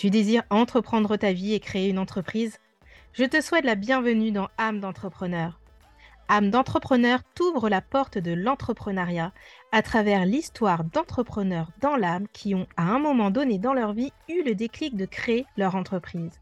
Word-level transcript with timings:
Tu 0.00 0.08
désires 0.08 0.44
entreprendre 0.48 1.18
ta 1.18 1.34
vie 1.34 1.52
et 1.52 1.60
créer 1.60 1.90
une 1.90 1.98
entreprise? 1.98 2.56
Je 3.12 3.24
te 3.24 3.42
souhaite 3.42 3.66
la 3.66 3.74
bienvenue 3.74 4.30
dans 4.30 4.48
âme 4.56 4.80
d'entrepreneur. 4.80 5.60
âme 6.30 6.48
d'entrepreneur 6.48 7.20
t'ouvre 7.34 7.68
la 7.68 7.82
porte 7.82 8.16
de 8.16 8.32
l'entrepreneuriat 8.32 9.34
à 9.72 9.82
travers 9.82 10.24
l'histoire 10.24 10.84
d'entrepreneurs 10.84 11.70
dans 11.82 11.96
l'âme 11.96 12.28
qui 12.32 12.54
ont 12.54 12.66
à 12.78 12.84
un 12.84 12.98
moment 12.98 13.30
donné 13.30 13.58
dans 13.58 13.74
leur 13.74 13.92
vie 13.92 14.10
eu 14.30 14.42
le 14.42 14.54
déclic 14.54 14.96
de 14.96 15.04
créer 15.04 15.44
leur 15.58 15.74
entreprise. 15.76 16.40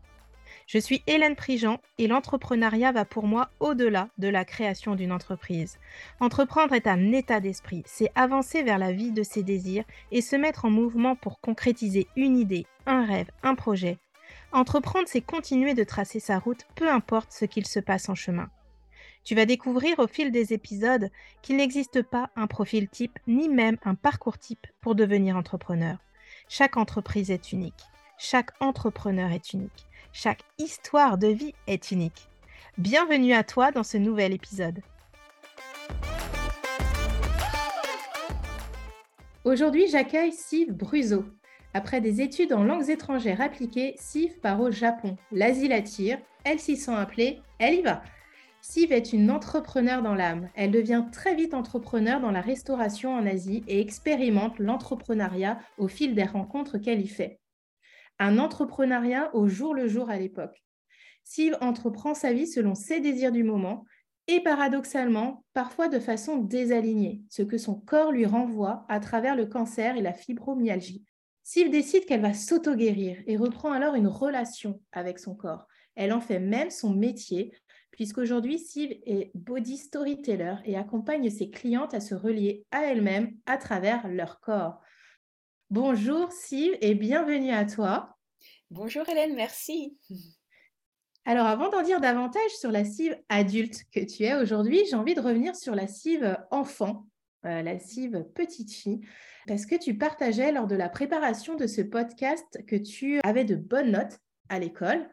Je 0.68 0.78
suis 0.78 1.02
Hélène 1.06 1.34
Prigent 1.34 1.80
et 1.98 2.06
l'entrepreneuriat 2.06 2.92
va 2.92 3.04
pour 3.04 3.26
moi 3.26 3.48
au-delà 3.58 4.08
de 4.18 4.28
la 4.28 4.44
création 4.44 4.94
d'une 4.94 5.12
entreprise. 5.12 5.78
Entreprendre 6.20 6.74
est 6.74 6.86
un 6.86 7.10
état 7.10 7.40
d'esprit, 7.40 7.82
c'est 7.86 8.12
avancer 8.14 8.62
vers 8.62 8.78
la 8.78 8.92
vie 8.92 9.10
de 9.10 9.22
ses 9.22 9.42
désirs 9.42 9.84
et 10.12 10.20
se 10.20 10.36
mettre 10.36 10.64
en 10.64 10.70
mouvement 10.70 11.16
pour 11.16 11.40
concrétiser 11.40 12.06
une 12.16 12.38
idée, 12.38 12.66
un 12.88 13.04
rêve, 13.04 13.30
un 13.42 13.54
projet. 13.54 13.98
Entreprendre, 14.50 15.06
c'est 15.06 15.20
continuer 15.20 15.74
de 15.74 15.84
tracer 15.84 16.20
sa 16.20 16.38
route, 16.38 16.66
peu 16.74 16.90
importe 16.90 17.32
ce 17.32 17.44
qu'il 17.44 17.66
se 17.66 17.78
passe 17.78 18.08
en 18.08 18.14
chemin. 18.14 18.48
Tu 19.24 19.34
vas 19.34 19.44
découvrir 19.44 19.98
au 19.98 20.06
fil 20.06 20.32
des 20.32 20.54
épisodes 20.54 21.10
qu'il 21.42 21.56
n'existe 21.56 22.02
pas 22.02 22.30
un 22.34 22.46
profil 22.46 22.88
type 22.88 23.18
ni 23.26 23.48
même 23.48 23.76
un 23.84 23.94
parcours 23.94 24.38
type 24.38 24.66
pour 24.80 24.94
devenir 24.94 25.36
entrepreneur. 25.36 25.98
Chaque 26.48 26.78
entreprise 26.78 27.30
est 27.30 27.52
unique. 27.52 27.84
Chaque 28.16 28.50
entrepreneur 28.60 29.30
est 29.32 29.52
unique. 29.52 29.86
Chaque 30.12 30.42
histoire 30.56 31.18
de 31.18 31.28
vie 31.28 31.54
est 31.66 31.90
unique. 31.90 32.28
Bienvenue 32.78 33.34
à 33.34 33.44
toi 33.44 33.70
dans 33.70 33.82
ce 33.82 33.98
nouvel 33.98 34.32
épisode. 34.32 34.80
Aujourd'hui, 39.44 39.88
j'accueille 39.88 40.32
Siv 40.32 40.72
Bruzo. 40.72 41.24
Après 41.78 42.00
des 42.00 42.22
études 42.22 42.52
en 42.52 42.64
langues 42.64 42.90
étrangères 42.90 43.40
appliquées, 43.40 43.94
Siv 44.00 44.40
part 44.40 44.60
au 44.60 44.72
Japon. 44.72 45.16
L'Asie 45.30 45.68
l'attire, 45.68 46.18
elle 46.42 46.58
s'y 46.58 46.76
sent 46.76 46.90
appelée, 46.90 47.40
elle 47.60 47.74
y 47.74 47.82
va. 47.82 48.02
Siv 48.60 48.90
est 48.90 49.12
une 49.12 49.30
entrepreneur 49.30 50.02
dans 50.02 50.16
l'âme. 50.16 50.50
Elle 50.56 50.72
devient 50.72 51.04
très 51.12 51.36
vite 51.36 51.54
entrepreneur 51.54 52.20
dans 52.20 52.32
la 52.32 52.40
restauration 52.40 53.14
en 53.14 53.24
Asie 53.24 53.62
et 53.68 53.80
expérimente 53.80 54.58
l'entrepreneuriat 54.58 55.60
au 55.78 55.86
fil 55.86 56.16
des 56.16 56.24
rencontres 56.24 56.78
qu'elle 56.78 57.00
y 57.00 57.06
fait 57.06 57.38
un 58.18 58.38
entrepreneuriat 58.38 59.32
au 59.32 59.46
jour 59.46 59.72
le 59.72 59.86
jour 59.86 60.10
à 60.10 60.18
l'époque. 60.18 60.64
Siv 61.22 61.56
entreprend 61.60 62.12
sa 62.12 62.32
vie 62.32 62.48
selon 62.48 62.74
ses 62.74 62.98
désirs 62.98 63.30
du 63.30 63.44
moment 63.44 63.84
et 64.26 64.40
paradoxalement, 64.40 65.44
parfois 65.54 65.86
de 65.86 66.00
façon 66.00 66.38
désalignée, 66.38 67.22
ce 67.30 67.42
que 67.42 67.56
son 67.56 67.76
corps 67.76 68.10
lui 68.10 68.26
renvoie 68.26 68.84
à 68.88 68.98
travers 68.98 69.36
le 69.36 69.46
cancer 69.46 69.96
et 69.96 70.02
la 70.02 70.12
fibromyalgie. 70.12 71.04
Siv 71.48 71.70
décide 71.70 72.04
qu'elle 72.04 72.20
va 72.20 72.34
s'auto-guérir 72.34 73.22
et 73.26 73.38
reprend 73.38 73.72
alors 73.72 73.94
une 73.94 74.06
relation 74.06 74.82
avec 74.92 75.18
son 75.18 75.34
corps. 75.34 75.66
Elle 75.94 76.12
en 76.12 76.20
fait 76.20 76.40
même 76.40 76.68
son 76.68 76.90
métier, 76.90 77.54
puisqu'aujourd'hui, 77.90 78.58
Siv 78.58 78.90
est 79.06 79.30
body 79.34 79.78
storyteller 79.78 80.56
et 80.66 80.76
accompagne 80.76 81.30
ses 81.30 81.48
clientes 81.48 81.94
à 81.94 82.00
se 82.00 82.14
relier 82.14 82.66
à 82.70 82.82
elles-mêmes 82.84 83.34
à 83.46 83.56
travers 83.56 84.06
leur 84.08 84.40
corps. 84.40 84.82
Bonjour 85.70 86.30
Siv 86.32 86.76
et 86.82 86.94
bienvenue 86.94 87.52
à 87.52 87.64
toi. 87.64 88.18
Bonjour 88.70 89.08
Hélène, 89.08 89.34
merci. 89.34 89.96
Alors 91.24 91.46
avant 91.46 91.70
d'en 91.70 91.80
dire 91.80 92.02
davantage 92.02 92.50
sur 92.60 92.70
la 92.70 92.84
cive 92.84 93.16
adulte 93.30 93.84
que 93.90 94.00
tu 94.00 94.24
es 94.24 94.34
aujourd'hui, 94.34 94.82
j'ai 94.90 94.96
envie 94.96 95.14
de 95.14 95.22
revenir 95.22 95.56
sur 95.56 95.74
la 95.74 95.86
cive 95.86 96.36
enfant, 96.50 97.06
euh, 97.44 97.62
la 97.62 97.78
cive 97.78 98.24
petite 98.34 98.72
fille, 98.72 99.00
parce 99.46 99.66
que 99.66 99.76
tu 99.76 99.96
partageais 99.96 100.52
lors 100.52 100.66
de 100.66 100.76
la 100.76 100.88
préparation 100.88 101.54
de 101.54 101.66
ce 101.66 101.80
podcast 101.80 102.64
que 102.66 102.76
tu 102.76 103.20
avais 103.22 103.44
de 103.44 103.56
bonnes 103.56 103.92
notes 103.92 104.18
à 104.48 104.58
l'école 104.58 105.08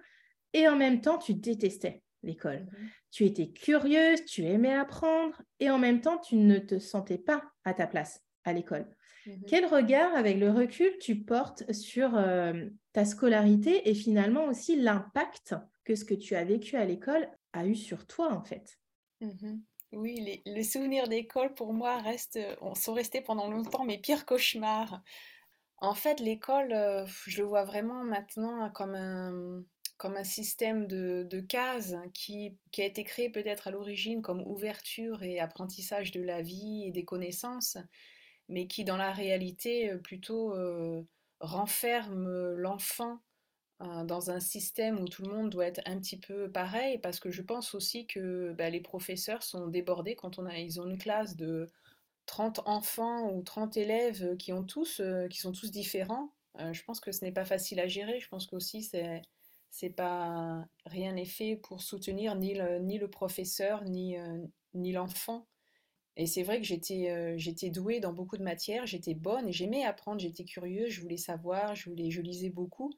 et 0.53 0.67
en 0.67 0.75
même 0.75 1.01
temps 1.01 1.17
tu 1.17 1.33
détestais 1.33 2.01
l'école? 2.23 2.67
Mhm. 2.71 2.89
Tu 3.11 3.25
étais 3.25 3.49
curieuse, 3.49 4.25
tu 4.25 4.43
aimais 4.43 4.73
apprendre 4.73 5.41
et 5.59 5.69
en 5.69 5.77
même 5.77 6.01
temps 6.01 6.17
tu 6.17 6.35
ne 6.35 6.57
te 6.57 6.79
sentais 6.79 7.17
pas 7.17 7.43
à 7.63 7.73
ta 7.73 7.87
place 7.87 8.21
à 8.43 8.53
l'école. 8.53 8.87
Mhm. 9.25 9.43
Quel 9.47 9.65
regard, 9.65 10.13
avec 10.15 10.37
le 10.37 10.51
recul, 10.51 10.97
tu 10.99 11.23
portes 11.23 11.71
sur 11.71 12.15
euh, 12.15 12.65
ta 12.93 13.05
scolarité 13.05 13.89
et 13.89 13.93
finalement 13.93 14.45
aussi 14.45 14.75
l'impact 14.75 15.55
que 15.83 15.95
ce 15.95 16.05
que 16.05 16.13
tu 16.13 16.35
as 16.35 16.43
vécu 16.43 16.75
à 16.75 16.85
l'école 16.85 17.27
a 17.53 17.65
eu 17.65 17.75
sur 17.75 18.05
toi, 18.05 18.33
en 18.33 18.43
fait? 18.43 18.77
Mhm. 19.21 19.61
Oui, 19.95 20.41
les, 20.45 20.63
souvenirs 20.63 21.07
d'école, 21.07 21.53
pour 21.53 21.73
moi, 21.73 21.97
restent, 22.01 22.39
sont 22.75 22.93
restés 22.93 23.21
pendant 23.21 23.49
longtemps 23.49 23.85
mes 23.85 23.97
pires 23.97 24.25
cauchemars. 24.25 25.01
En 25.77 25.93
fait, 25.93 26.19
l'école, 26.19 26.73
euh, 26.73 27.05
je 27.25 27.41
le 27.41 27.47
vois 27.47 27.63
vraiment 27.63 28.03
maintenant 28.03 28.69
comme 28.71 28.95
un, 28.95 30.23
système 30.23 30.85
de, 30.87 31.39
cases 31.39 31.95
qui, 32.13 32.57
a 32.77 32.83
été 32.83 33.05
créé 33.05 33.29
peut-être 33.29 33.67
à 33.67 33.71
l'origine 33.71 34.21
comme 34.21 34.41
ouverture 34.41 35.23
et 35.23 35.39
apprentissage 35.39 36.11
de 36.11 36.21
la 36.21 36.41
vie 36.41 36.83
et 36.85 36.91
des 36.91 37.05
connaissances, 37.05 37.77
mais 38.49 38.67
qui 38.67 38.83
dans 38.83 38.97
la 38.97 39.13
réalité 39.13 39.91
euh, 39.91 39.97
plutôt 39.97 40.53
euh, 40.53 41.03
renferme 41.39 42.53
l'enfant 42.55 43.13
euh, 43.13 43.24
dans 43.79 44.31
un 44.31 44.39
système 44.39 44.99
où 45.01 45.07
tout 45.07 45.23
le 45.23 45.33
monde 45.33 45.49
doit 45.49 45.65
être 45.65 45.81
un 45.85 45.99
petit 45.99 46.17
peu 46.17 46.49
pareil, 46.49 46.97
parce 46.99 47.19
que 47.19 47.29
je 47.29 47.41
pense 47.41 47.75
aussi 47.75 48.07
que 48.07 48.53
bah, 48.53 48.69
les 48.69 48.79
professeurs 48.79 49.43
sont 49.43 49.67
débordés 49.67 50.15
quand 50.15 50.39
ils 50.55 50.79
ont 50.79 50.85
une 50.87 50.97
classe 50.97 51.35
de 51.35 51.69
30 52.25 52.61
enfants 52.65 53.31
ou 53.33 53.43
30 53.43 53.75
élèves 53.77 54.37
qui, 54.37 54.53
ont 54.53 54.63
tous, 54.63 55.01
qui 55.29 55.39
sont 55.39 55.51
tous 55.51 55.71
différents. 55.71 56.31
je 56.71 56.83
pense 56.83 57.01
que 57.01 57.11
ce 57.11 57.25
n'est 57.25 57.33
pas 57.33 57.45
facile 57.45 57.79
à 57.81 57.87
gérer. 57.87 58.19
Je 58.19 58.29
pense 58.29 58.47
qu'aussi 58.47 58.81
c'est 58.83 59.21
c'est 59.71 59.89
pas 59.89 60.65
rien 60.85 61.11
n'est 61.11 61.25
fait 61.25 61.57
pour 61.57 61.81
soutenir 61.81 62.35
ni 62.35 62.53
le, 62.53 62.79
ni 62.79 62.97
le 62.97 63.09
professeur 63.09 63.83
ni, 63.83 64.15
ni 64.73 64.91
l'enfant. 64.93 65.47
Et 66.17 66.27
c'est 66.27 66.43
vrai 66.43 66.61
que 66.61 66.67
j'étais 66.67 67.09
euh, 67.09 67.33
j'étais 67.37 67.69
douée 67.69 67.99
dans 67.99 68.13
beaucoup 68.13 68.37
de 68.37 68.43
matières, 68.43 68.85
j'étais 68.85 69.13
bonne 69.13 69.49
et 69.49 69.51
j'aimais 69.51 69.83
apprendre, 69.83 70.19
j'étais 70.19 70.45
curieuse, 70.45 70.89
je 70.89 71.01
voulais 71.01 71.17
savoir, 71.17 71.75
je, 71.75 71.89
voulais, 71.89 72.09
je 72.09 72.21
lisais 72.21 72.49
beaucoup. 72.49 72.93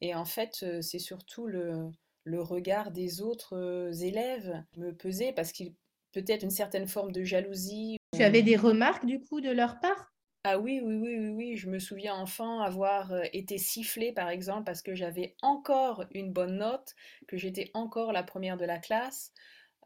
Et 0.00 0.14
en 0.14 0.24
fait, 0.24 0.64
c'est 0.80 0.98
surtout 0.98 1.46
le, 1.46 1.90
le, 2.24 2.40
regard 2.40 2.90
des 2.90 3.20
autres 3.20 3.90
élèves 4.02 4.62
me 4.76 4.92
pesait 4.92 5.32
parce 5.32 5.52
qu'il 5.52 5.74
peut-être 6.12 6.42
une 6.42 6.50
certaine 6.50 6.86
forme 6.86 7.12
de 7.12 7.22
jalousie. 7.22 7.96
Tu 8.14 8.22
avais 8.22 8.42
des 8.42 8.56
remarques 8.56 9.06
du 9.06 9.20
coup 9.20 9.40
de 9.40 9.50
leur 9.50 9.80
part? 9.80 10.12
Ah 10.44 10.58
oui, 10.58 10.80
oui, 10.82 10.96
oui, 10.96 11.18
oui, 11.18 11.28
oui, 11.28 11.56
je 11.56 11.68
me 11.68 11.78
souviens 11.78 12.14
enfant 12.14 12.60
avoir 12.60 13.12
été 13.34 13.58
sifflée 13.58 14.12
par 14.12 14.30
exemple 14.30 14.64
parce 14.64 14.80
que 14.80 14.94
j'avais 14.94 15.36
encore 15.42 16.04
une 16.12 16.32
bonne 16.32 16.56
note, 16.56 16.94
que 17.28 17.36
j'étais 17.36 17.70
encore 17.74 18.12
la 18.12 18.22
première 18.22 18.56
de 18.56 18.64
la 18.64 18.78
classe. 18.78 19.32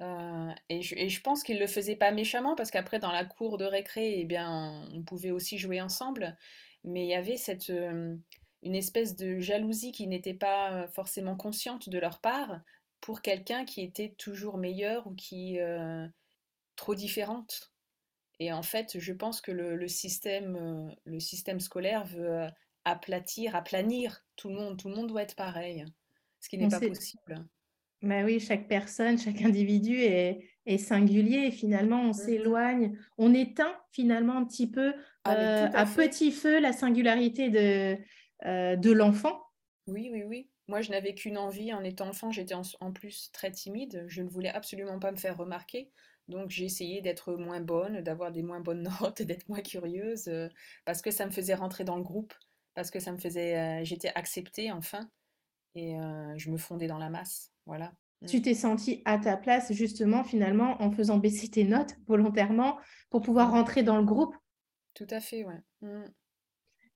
Euh, 0.01 0.51
et, 0.69 0.83
je, 0.83 0.95
et, 0.97 1.09
je, 1.09 1.21
pense 1.23 1.43
qu'il 1.43 1.59
le 1.59 1.67
faisait 1.67 1.97
pas 1.97 2.13
méchamment 2.13 2.55
parce 2.55 2.71
qu'après 2.71 3.01
dans 3.01 3.13
la 3.13 3.25
cour 3.25 3.59
de 3.59 3.65
récré, 3.65 4.21
eh 4.21 4.25
bien, 4.25 4.89
on 4.93 5.03
pouvait 5.03 5.31
aussi 5.31 5.59
jouer 5.59 5.81
ensemble, 5.81 6.37
mais 6.85 7.05
il 7.05 7.09
y 7.09 7.15
avait 7.15 7.37
cette 7.37 7.71
euh, 7.71 8.17
une 8.65 8.75
espèce 8.75 9.15
de 9.15 9.39
jalousie 9.39 9.93
qui 9.93 10.07
n'était 10.07 10.35
pas 10.35 10.89
forcément 10.89 11.37
consciente 11.37 11.89
de 11.89 11.99
leur 11.99 12.21
part 12.21 12.61
pour 13.01 13.21
quelqu'un 13.21 13.65
qui 13.65 13.83
était 13.83 14.15
toujours 14.19 14.57
meilleur 14.57 15.07
ou 15.07 15.15
qui 15.15 15.61
euh, 15.61 16.07
trop 16.75 16.95
différente. 16.95 17.73
Et 18.41 18.53
en 18.53 18.63
fait, 18.63 18.99
je 18.99 19.13
pense 19.13 19.41
que 19.41 19.53
le, 19.53 19.77
le 19.77 19.89
système 19.89 20.93
le 21.05 21.21
système 21.21 21.61
scolaire 21.61 22.05
veut 22.05 22.49
aplatir, 22.85 23.55
aplanir 23.55 24.25
tout 24.37 24.49
le 24.49 24.57
monde. 24.57 24.79
Tout 24.79 24.89
le 24.89 24.97
monde 24.97 25.09
doit 25.09 25.23
être 25.23 25.37
pareil, 25.37 25.85
ce 26.41 26.49
qui 26.49 26.59
n'est 26.59 26.69
pas 26.69 26.81
possible. 26.81 27.47
Bah 28.03 28.23
oui, 28.23 28.39
chaque 28.39 28.69
personne, 28.69 29.19
chaque 29.19 29.41
individu 29.41 29.99
est, 30.01 30.47
est 30.67 30.77
singulier 30.77 31.47
et 31.47 31.51
finalement 31.51 32.03
on 32.03 32.10
mmh 32.10 32.15
s'éloigne, 32.15 32.99
on 33.17 33.33
éteint 33.33 33.75
finalement 33.93 34.37
un 34.37 34.45
petit 34.45 34.71
peu 34.71 34.93
ah, 35.25 35.34
euh, 35.34 35.69
à, 35.72 35.87
petit 35.87 36.31
feu 36.31 36.60
la 36.60 36.72
singularité 36.72 37.49
de, 37.49 37.97
euh, 38.47 38.77
de 38.77 38.91
l'enfant. 38.91 39.41
Oui, 39.87 40.09
oui, 40.13 40.23
oui. 40.25 40.49
Moi, 40.69 40.81
je 40.81 40.91
n'avais 40.91 41.15
qu'une 41.15 41.37
envie 41.37 41.73
en 41.73 41.85
étant 41.85 42.09
enfant, 42.09 42.31
j'étais 42.31 42.55
en, 42.55 42.93
plus 42.93 43.31
très 43.33 43.51
timide, 43.51 44.05
je 44.09 44.23
ne 44.23 44.29
voulais 44.29 44.49
absolument 44.49 44.99
pas 44.99 45.13
me 45.13 45.17
faire 45.17 45.37
remarquer. 45.37 45.91
Donc 46.27 46.49
j'ai 46.49 46.65
essayé 46.65 47.03
d'être 47.03 47.35
moins 47.35 47.61
bonne, 47.61 48.01
d'avoir 48.01 48.33
des 48.33 48.43
moins 48.43 48.61
bonnes 48.61 48.83
notes, 49.01 49.21
d'être 49.21 49.47
moins 49.49 49.61
curieuse, 49.61 50.29
euh, 50.29 50.49
parce 50.87 51.03
que 51.03 51.11
ça 51.11 51.27
me 51.27 51.31
faisait 51.31 51.55
rentrer 51.55 51.85
dans 51.85 51.97
le 51.97 52.03
groupe, 52.03 52.33
parce 52.75 52.91
que 52.91 52.99
ça 52.99 53.13
me 53.13 53.19
faisait, 53.19 53.85
j'étais 53.85 54.11
acceptée 54.15 54.73
enfin, 54.73 55.07
et 55.75 55.97
je 56.37 56.51
me 56.51 56.57
fondais 56.57 56.87
dans 56.87 56.99
la 56.99 57.11
masse. 57.11 57.53
Voilà. 57.67 57.93
Tu 58.27 58.41
t'es 58.41 58.55
senti 58.55 59.03
à 59.05 59.19
ta 59.19 59.37
place 59.37 59.73
justement 59.73 60.25
finalement 60.25 60.81
en 60.83 60.91
faisant 60.91 61.19
baisser 61.19 61.49
tes 61.49 61.65
notes 61.65 61.95
volontairement 62.07 62.79
pour 63.11 63.21
pouvoir 63.21 63.51
rentrer 63.51 63.83
dans 63.83 63.99
le 63.99 64.05
groupe. 64.05 64.35
Tout 64.95 65.07
à 65.11 65.21
fait, 65.21 65.45
ouais. 65.45 65.61
Mmh. 65.83 66.05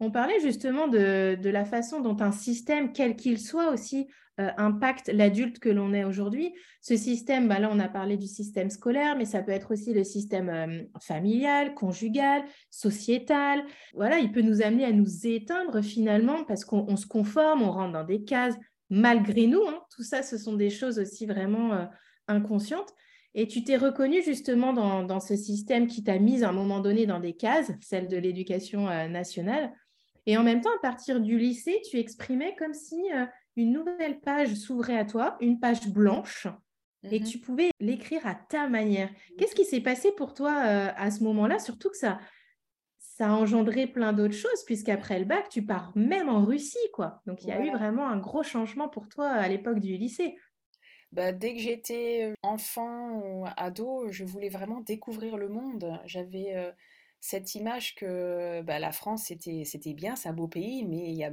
On 0.01 0.13
parlait 0.13 0.39
justement 0.41 0.87
de, 0.87 1.37
la 1.43 1.65
façon 1.65 2.01
dont 2.01 2.17
un 2.21 2.31
système, 2.31 2.93
quel 2.93 3.17
qu'il 3.17 3.39
soit 3.39 3.73
aussi, 3.73 4.07
euh, 4.39 4.51
impacte 4.57 5.11
l'adulte 5.13 5.59
que 5.59 5.69
l'on 5.69 5.93
est 5.93 6.05
aujourd'hui. 6.05 6.55
Ce 6.81 6.97
système, 6.97 7.49
bah 7.49 7.59
là, 7.59 7.69
on 7.73 7.81
a 7.81 7.89
parlé 7.89 8.17
du 8.17 8.29
système 8.29 8.71
scolaire, 8.71 9.17
mais 9.17 9.25
ça 9.25 9.43
peut 9.43 9.51
être 9.51 9.73
aussi 9.73 9.93
le 9.93 10.05
système 10.05 10.49
euh, 10.49 10.83
familial, 11.03 11.75
conjugal, 11.75 12.45
sociétal. 12.71 13.65
Voilà, 13.95 14.21
il 14.21 14.31
peut 14.31 14.43
nous 14.43 14.63
amener 14.63 14.85
à 14.85 14.93
nous 14.93 15.27
éteindre 15.27 15.83
finalement 15.83 16.45
parce 16.45 16.65
qu'on 16.65 16.97
se 16.97 17.09
conforme, 17.09 17.63
on 17.63 17.73
rentre 17.73 17.95
dans 17.95 18.05
des 18.05 18.23
cases 18.23 18.55
malgré 18.91 19.49
nous. 19.49 19.67
Hein. 19.67 19.81
Tout 19.91 20.05
ça, 20.05 20.23
ce 20.23 20.39
sont 20.39 20.55
des 20.55 20.71
choses 20.71 21.01
aussi 21.01 21.27
vraiment 21.27 21.73
euh, 21.73 21.87
inconscientes. 22.29 22.95
Et 23.35 23.49
tu 23.49 23.65
t'es 23.65 23.77
reconnu 23.77 24.23
justement 24.23 24.73
dans, 24.73 25.03
dans, 25.03 25.21
ce 25.21 25.35
système 25.35 25.89
qui 25.89 26.05
t'a 26.05 26.21
mis 26.21 26.45
à 26.45 26.51
un 26.51 26.53
moment 26.53 26.79
donné 26.79 27.07
dans 27.07 27.21
des 27.21 27.35
cases, 27.35 27.73
celle 27.81 28.07
de 28.07 28.17
l'éducation 28.17 28.85
nationale. 29.09 29.73
Et 30.29 30.37
en 30.37 30.43
même 30.43 30.61
temps, 30.61 30.75
à 30.77 30.81
partir 30.83 31.21
du 31.21 31.39
lycée, 31.39 31.81
tu 31.91 31.97
exprimais 31.97 32.55
comme 32.57 32.75
si 32.75 33.03
euh, 33.15 33.25
une 33.57 33.73
nouvelle 33.73 34.21
page 34.21 34.53
s'ouvrait 34.53 34.99
à 34.99 35.07
toi, 35.07 35.39
une 35.41 35.59
page 35.59 35.89
blanche, 35.89 36.47
et 37.03 37.19
mm-hmm. 37.19 37.25
tu 37.25 37.39
pouvais 37.39 37.71
l'écrire 37.81 38.27
à 38.27 38.35
ta 38.35 38.69
manière. 38.69 39.09
Qu'est-ce 39.39 39.55
qui 39.55 39.65
s'est 39.65 39.81
passé 39.81 40.13
pour 40.13 40.35
toi 40.35 40.51
euh, 40.67 40.91
à 40.95 41.11
ce 41.11 41.25
moment-là? 41.25 41.59
Surtout 41.59 41.89
que 41.89 41.97
ça, 41.97 42.21
ça 42.99 43.29
a 43.29 43.31
engendré 43.31 43.87
plein 43.87 44.13
d'autres 44.13 44.35
choses, 44.35 44.65
puisqu'après 44.67 45.19
le 45.19 45.25
bac, 45.25 45.49
tu 45.49 45.65
pars 45.65 45.93
même 45.97 46.29
en 46.29 46.45
Russie, 46.45 46.77
quoi. 46.93 47.23
Donc, 47.25 47.43
il 47.45 47.49
y 47.49 47.53
a 47.53 47.65
eu 47.65 47.71
vraiment 47.71 48.07
un 48.07 48.19
gros 48.19 48.43
changement 48.43 48.91
pour 48.91 49.09
toi 49.09 49.31
à 49.31 49.49
l'époque 49.49 49.81
du 49.81 49.97
lycée. 49.97 50.37
Bah, 51.11 51.33
dès 51.33 51.55
que 51.55 51.61
j'étais 51.61 52.25
euh, 52.25 52.35
enfant 52.43 53.13
ou 53.13 53.47
ado, 53.57 54.09
je 54.11 54.27
voulais 54.27 54.51
vraiment 54.51 54.83
découvrir 54.83 55.39
le 55.39 55.49
monde. 55.49 55.99
J'avais 56.05 56.55
cette 57.21 57.55
image 57.55 57.95
que 57.95 58.63
bah, 58.63 58.79
la 58.79 58.93
France, 58.93 59.25
c'était, 59.25 59.65
c'était 59.65 59.95
bien, 59.95 60.17
c'est 60.17 60.29
un 60.29 60.33
beau 60.33 60.49
pays, 60.49 60.85
mais 60.85 61.13
y 61.13 61.25
a, 61.25 61.33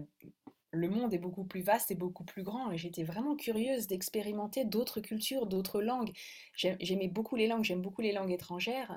le 0.72 0.90
monde 0.90 1.14
est 1.14 1.20
beaucoup 1.20 1.46
plus 1.46 1.62
vaste 1.62 1.92
et 1.92 1.96
beaucoup 1.96 2.24
plus 2.24 2.44
grand. 2.44 2.72
Et 2.72 2.78
j'étais 2.78 3.04
vraiment 3.04 3.36
curieuse 3.36 3.88
d'expérimenter 3.88 4.66
d'autres 4.66 5.00
cultures, 5.00 5.48
d'autres 5.48 5.82
langues. 5.82 6.12
J'aimais 6.56 7.08
beaucoup 7.08 7.36
les 7.36 7.48
langues, 7.48 7.64
j'aime 7.64 7.82
beaucoup 7.82 8.02
les 8.02 8.12
langues 8.12 8.32
étrangères. 8.32 8.96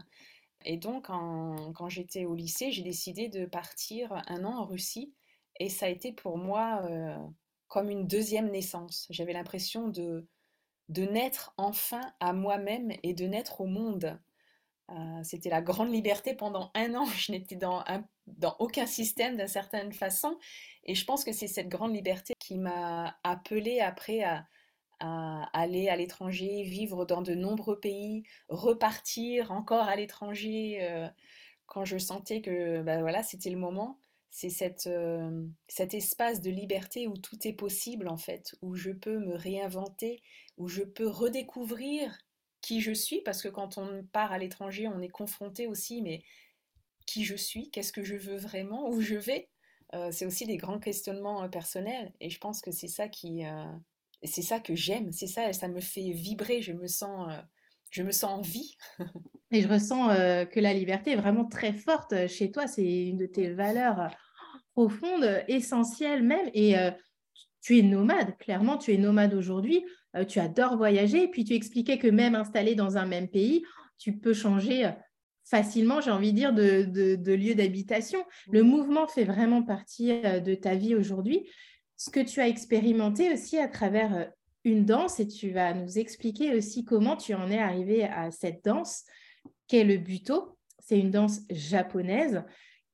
Et 0.65 0.77
donc, 0.77 1.07
quand 1.07 1.89
j'étais 1.89 2.25
au 2.25 2.35
lycée, 2.35 2.73
j'ai 2.73 2.83
décidé 2.83 3.29
de 3.29 3.47
partir 3.47 4.23
un 4.27 4.45
an 4.45 4.59
en 4.59 4.67
Russie. 4.67 5.15
Et 5.61 5.69
ça 5.69 5.87
a 5.87 5.89
été 5.89 6.13
pour 6.13 6.39
moi 6.39 6.83
euh, 6.85 7.17
comme 7.69 7.91
une 7.91 8.07
deuxième 8.07 8.51
naissance. 8.51 9.07
J'avais 9.11 9.33
l'impression 9.33 9.89
de, 9.89 10.27
de 10.89 11.03
naître 11.03 11.53
enfin 11.57 12.01
à 12.21 12.33
moi-même 12.33 12.93
et 13.03 13.15
de 13.15 13.27
naître 13.27 13.61
au 13.61 13.67
monde. 13.67 14.19
Euh, 14.91 15.23
c'était 15.23 15.51
la 15.51 15.61
grande 15.61 15.93
liberté 15.93 16.35
pendant 16.35 16.71
un 16.75 16.95
an. 16.95 17.05
Je 17.17 17.33
n'étais 17.33 17.57
dans, 17.57 17.85
aucun 18.59 18.87
système 18.87 19.37
d'une 19.37 19.49
certaine 19.49 19.93
façon. 19.93 20.39
Et 20.85 20.95
je 20.95 21.05
pense 21.05 21.25
que 21.25 21.33
c'est 21.33 21.47
cette 21.47 21.69
grande 21.69 21.95
liberté 21.95 22.35
qui 22.39 22.59
m'a 22.59 23.19
appelée 23.25 23.81
après 23.81 24.23
à, 24.23 24.47
aller 25.01 25.89
à 25.89 25.97
l'étranger, 25.97 26.63
vivre 26.65 27.05
dans 27.05 27.23
de 27.23 27.35
nombreux 27.35 27.79
pays, 27.79 28.25
repartir 28.49 29.53
encore 29.53 29.87
à 29.87 29.95
l'étranger 29.95 30.79
euh, 30.83 31.07
quand 31.67 31.85
je 31.85 31.99
sentais 31.99 32.41
que 32.41 32.83
ben 32.83 33.01
voilà, 33.01 33.23
c'était 33.23 33.51
le 33.51 33.59
moment. 33.59 34.01
C'est 34.31 34.87
euh, 34.87 35.47
cet 35.69 35.95
espace 35.95 36.41
de 36.41 36.51
liberté 36.51 37.07
où 37.07 37.17
tout 37.17 37.47
est 37.47 37.53
possible 37.53 38.09
en 38.09 38.17
fait, 38.17 38.55
où 38.63 38.75
je 38.75 38.91
peux 38.91 39.19
me 39.19 39.35
réinventer, 39.35 40.21
où 40.57 40.69
je 40.69 40.83
peux 40.83 41.09
redécouvrir 41.09 42.19
qui 42.61 42.81
je 42.81 42.93
suis, 42.93 43.21
parce 43.23 43.43
que 43.43 43.49
quand 43.49 43.79
on 43.79 44.05
part 44.13 44.33
à 44.33 44.39
l'étranger, 44.39 44.89
on 44.89 45.01
est 45.01 45.09
confronté 45.09 45.67
aussi, 45.67 46.03
mais 46.03 46.23
qui 47.07 47.25
je 47.25 47.37
suis, 47.37 47.71
qu'est-ce 47.71 47.93
que 47.93 48.05
je 48.05 48.17
veux 48.17 48.37
vraiment, 48.37 48.89
où 48.91 49.01
je 49.01 49.15
vais. 49.15 49.49
Euh, 49.95 50.11
c'est 50.13 50.27
aussi 50.27 50.45
des 50.45 50.59
grands 50.59 50.79
questionnements 50.79 51.45
euh, 51.45 51.49
personnels, 51.49 52.13
et 52.21 52.29
je 52.29 52.39
pense 52.39 52.61
que 52.61 52.71
c'est 52.71 52.89
ça 52.89 53.09
qui, 53.09 53.47
euh, 53.47 53.65
c'est 54.23 54.43
ça 54.43 54.61
que 54.61 54.75
j'aime, 54.75 55.13
c'est 55.13 55.27
ça, 55.27 55.53
ça 55.53 55.69
me 55.69 55.81
fait 55.81 56.11
vibrer, 56.11 56.61
je 56.61 56.73
me 56.73 56.87
sens, 56.87 57.33
je 57.91 58.03
me 58.03 58.13
sens 58.13 58.31
en 58.31 58.41
vie. 58.43 58.77
et 59.51 59.63
je 59.63 59.69
ressens 59.69 60.09
que 60.53 60.61
la 60.61 60.75
liberté 60.75 61.13
est 61.13 61.17
vraiment 61.17 61.47
très 61.47 61.73
forte 61.73 62.27
chez 62.27 62.51
toi, 62.51 62.67
c'est 62.67 63.07
une 63.07 63.17
de 63.17 63.27
tes 63.27 63.51
valeurs 63.51 64.15
profondes, 64.75 65.43
essentielles 65.49 66.23
même, 66.23 66.51
et 66.53 66.75
tu 67.63 67.79
es 67.79 67.83
nomade, 67.83 68.37
clairement, 68.37 68.77
tu 68.77 68.93
es 68.93 68.99
nomade 68.99 69.33
aujourd'hui. 69.33 69.85
Euh, 70.19 70.25
tu 70.25 70.41
adores 70.41 70.77
voyager, 70.77 71.25
et 71.25 71.29
puis 71.29 71.45
tu 71.45 71.55
expliquais 71.55 71.99
que 71.99 72.09
même 72.09 72.35
installé 72.35 72.75
dans 72.75 72.97
un 72.97 73.07
même 73.07 73.29
pays, 73.29 73.63
tu 73.99 74.17
peux 74.17 74.35
changer 74.35 74.87
euh, 74.87 74.91
facilement, 75.45 76.01
j'ai 76.01 76.11
envie 76.11 76.33
de 76.33 76.37
dire, 76.37 76.53
de, 76.53 77.33
lieu 77.33 77.55
d'habitation. 77.55 78.25
Le 78.51 78.63
mouvement 78.63 79.07
fait 79.07 79.25
vraiment 79.25 79.63
partie 79.63 80.13
euh, 80.25 80.41
de 80.41 80.55
ta 80.55 80.75
vie 80.75 80.95
aujourd'hui. 80.95 81.49
Ce 81.97 82.11
que 82.11 82.21
tu 82.21 82.41
as 82.41 82.49
expérimenté 82.49 83.33
aussi 83.33 83.59
à 83.59 83.69
travers 83.69 84.31
une 84.65 84.85
danse, 84.85 85.19
et 85.21 85.27
tu 85.27 85.51
vas 85.51 85.75
nous 85.75 85.99
expliquer 85.99 86.55
aussi 86.55 86.85
comment 86.85 87.17
tu 87.17 87.35
en 87.35 87.51
es 87.51 87.59
arrivé 87.59 88.05
à 88.05 88.31
cette 88.31 88.65
danse, 88.65 89.05
qu'est 89.67 89.85
le 89.85 89.97
buto. 89.97 90.57
C'est 90.79 90.99
une 90.99 91.11
danse 91.11 91.41
japonaise 91.51 92.45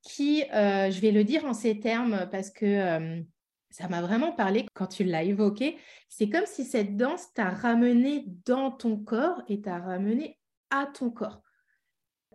qui, 0.01 0.43
je 0.51 0.99
vais 1.01 1.11
le 1.11 1.23
dire 1.23 1.45
en 1.45 1.53
ces 1.53 1.79
termes 1.79 2.27
parce 2.31 2.49
que 2.49 3.23
ça 3.75 3.89
m'a 3.89 4.01
vraiment 4.01 4.31
parlé 4.31 4.65
quand 4.73 4.87
tu 4.87 5.03
l'as 5.03 5.23
évoqué. 5.23 5.77
C'est 6.07 6.29
comme 6.29 6.45
si 6.45 6.63
cette 6.63 6.95
danse 6.95 7.33
t'a 7.33 7.49
ramené 7.49 8.23
dans 8.45 8.71
ton 8.71 8.95
corps 8.95 9.41
et 9.49 9.59
t'a 9.59 9.79
ramené 9.79 10.39
à 10.69 10.85
ton 10.85 11.11
corps. 11.11 11.41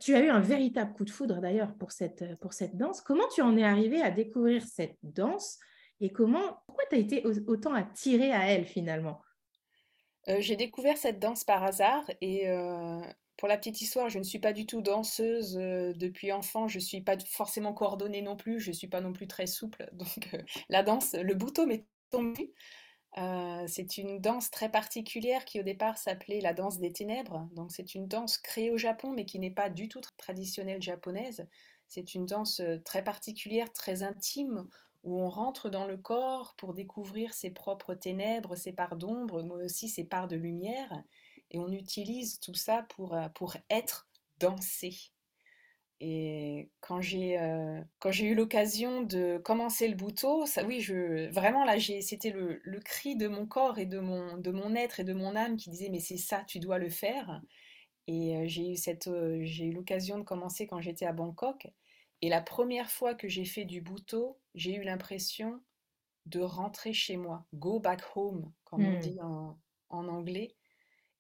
Tu 0.03 0.15
as 0.15 0.21
eu 0.21 0.29
un 0.29 0.41
véritable 0.41 0.93
coup 0.93 1.07
de 1.07 1.11
foudre 1.11 1.41
d'ailleurs 1.41 1.75
pour 1.79 1.93
cette, 1.93 2.39
pour 2.41 2.53
cette 2.53 2.77
danse. 2.77 3.01
Comment 3.01 3.27
tu 3.35 3.41
en 3.41 3.57
es 3.57 3.65
arrivé 3.65 4.03
à 4.03 4.11
découvrir 4.11 4.63
cette 4.65 4.99
danse 5.03 5.59
et 6.01 6.11
comment, 6.13 6.63
pourquoi 6.67 6.85
tu 6.91 6.97
as 6.97 6.99
été 6.99 7.25
autant 7.47 7.73
attiré 7.73 8.33
à 8.33 8.53
elle 8.53 8.67
finalement? 8.67 9.23
Euh, 10.29 10.41
J'ai 10.41 10.57
découvert 10.57 10.99
cette 10.99 11.19
danse 11.19 11.45
par 11.45 11.65
hasard 11.65 12.05
et 12.21 12.51
euh, 12.51 13.01
pour 13.41 13.49
la 13.49 13.57
petite 13.57 13.81
histoire, 13.81 14.11
je 14.11 14.19
ne 14.19 14.23
suis 14.23 14.39
pas 14.39 14.53
du 14.53 14.67
tout 14.67 14.83
danseuse 14.83 15.57
euh, 15.59 15.95
depuis 15.95 16.31
enfant, 16.31 16.69
je 16.69 16.77
ne 16.77 16.83
suis 16.83 17.01
pas 17.01 17.17
forcément 17.27 17.73
coordonnée 17.73 18.21
non 18.21 18.37
plus, 18.37 18.61
je 18.61 18.69
ne 18.69 18.75
suis 18.75 18.87
pas 18.87 19.01
non 19.01 19.15
plus 19.15 19.27
très 19.27 19.47
souple. 19.47 19.89
Donc 19.95 20.29
euh, 20.35 20.43
la 20.69 20.83
danse, 20.83 21.15
le 21.15 21.35
bouton 21.35 21.67
m'est 21.67 21.87
tombé. 22.11 22.53
Euh, 23.17 23.65
c'est 23.67 23.97
une 23.97 24.21
danse 24.21 24.51
très 24.51 24.71
particulière 24.71 25.47
qui 25.47 25.59
au 25.59 25.63
départ 25.63 25.97
s'appelait 25.97 26.43
la 26.43 26.53
danse 26.53 26.81
des 26.81 26.93
ténèbres. 26.93 27.49
Donc 27.55 27.73
c'est 27.73 27.95
une 27.95 28.07
danse 28.07 28.37
créée 28.37 28.71
au 28.71 28.77
Japon 28.77 29.11
mais 29.11 29.25
qui 29.25 29.39
n'est 29.39 29.51
pas 29.51 29.71
du 29.71 29.89
tout 29.89 30.03
traditionnelle 30.19 30.83
japonaise. 30.83 31.49
C'est 31.89 32.15
une 32.15 32.27
danse 32.27 32.61
très 32.85 33.03
particulière, 33.03 33.73
très 33.73 34.03
intime 34.03 34.69
où 35.03 35.19
on 35.19 35.31
rentre 35.31 35.71
dans 35.71 35.87
le 35.87 35.97
corps 35.97 36.55
pour 36.59 36.75
découvrir 36.75 37.33
ses 37.33 37.51
propres 37.51 37.95
ténèbres, 37.95 38.55
ses 38.55 38.73
parts 38.73 38.97
d'ombre, 38.97 39.43
mais 39.43 39.65
aussi 39.65 39.89
ses 39.89 40.05
parts 40.05 40.29
de 40.29 40.37
lumière 40.37 41.03
et 41.51 41.59
on 41.59 41.71
utilise 41.73 42.41
tout 42.41 42.55
ça 42.55 42.87
pour, 42.91 43.15
euh, 43.15 43.29
pour 43.31 43.57
être 43.69 44.09
dansé. 44.39 44.97
Et 46.03 46.71
quand 46.81 47.03
j'ai 47.03 47.39
euh, 47.39 47.83
quand 47.99 48.11
j'ai 48.11 48.25
eu 48.25 48.35
l'occasion 48.35 49.03
de 49.03 49.37
commencer 49.45 49.87
le 49.87 49.97
bouton, 49.97 50.47
ça 50.47 50.65
oui, 50.65 50.81
je 50.81 51.31
vraiment 51.31 51.63
là 51.63 51.79
c'était 51.79 52.31
le, 52.31 52.59
le, 52.65 52.81
cri 52.81 53.17
de 53.17 53.29
mon 53.29 53.47
corps 53.47 53.79
et 53.79 53.85
de 53.85 53.99
mon 53.99 54.39
de 54.39 54.51
mon 54.51 54.75
être 54.75 55.01
et 55.01 55.05
de 55.05 55.13
mon 55.13 55.37
âme 55.37 55.59
qui 55.59 55.69
disait 55.69 55.91
mais 55.91 55.99
c'est 55.99 56.17
ça, 56.17 56.43
tu 56.47 56.59
dois 56.59 56.79
le 56.79 56.89
faire. 56.89 57.43
Et 58.07 58.35
euh, 58.35 58.45
j'ai 58.47 58.71
eu 58.71 58.77
cette 58.77 59.11
j'ai 59.43 59.67
eu 59.67 59.73
l'occasion 59.73 60.19
de 60.19 60.25
commencer 60.25 60.67
quand 60.67 60.81
j'étais 60.81 61.05
à 61.05 61.13
Bangkok 61.13 61.69
et 62.23 62.31
la 62.31 62.41
première 62.41 62.91
fois 62.91 63.15
que 63.15 63.29
j'ai 63.29 63.45
fait 63.45 63.67
du 63.67 63.83
bouton, 63.83 64.37
j'ai 64.55 64.77
eu 64.77 64.83
l'impression 64.83 65.61
de 66.25 66.41
rentrer 66.41 66.95
chez 66.95 67.19
moi, 67.19 67.45
go 67.53 67.79
back 67.79 68.01
home 68.15 68.51
comme 68.65 68.87
on 68.87 68.97
hmm. 68.97 69.01
dit 69.01 69.21
en, 69.21 69.59
en 69.91 70.09
anglais 70.09 70.55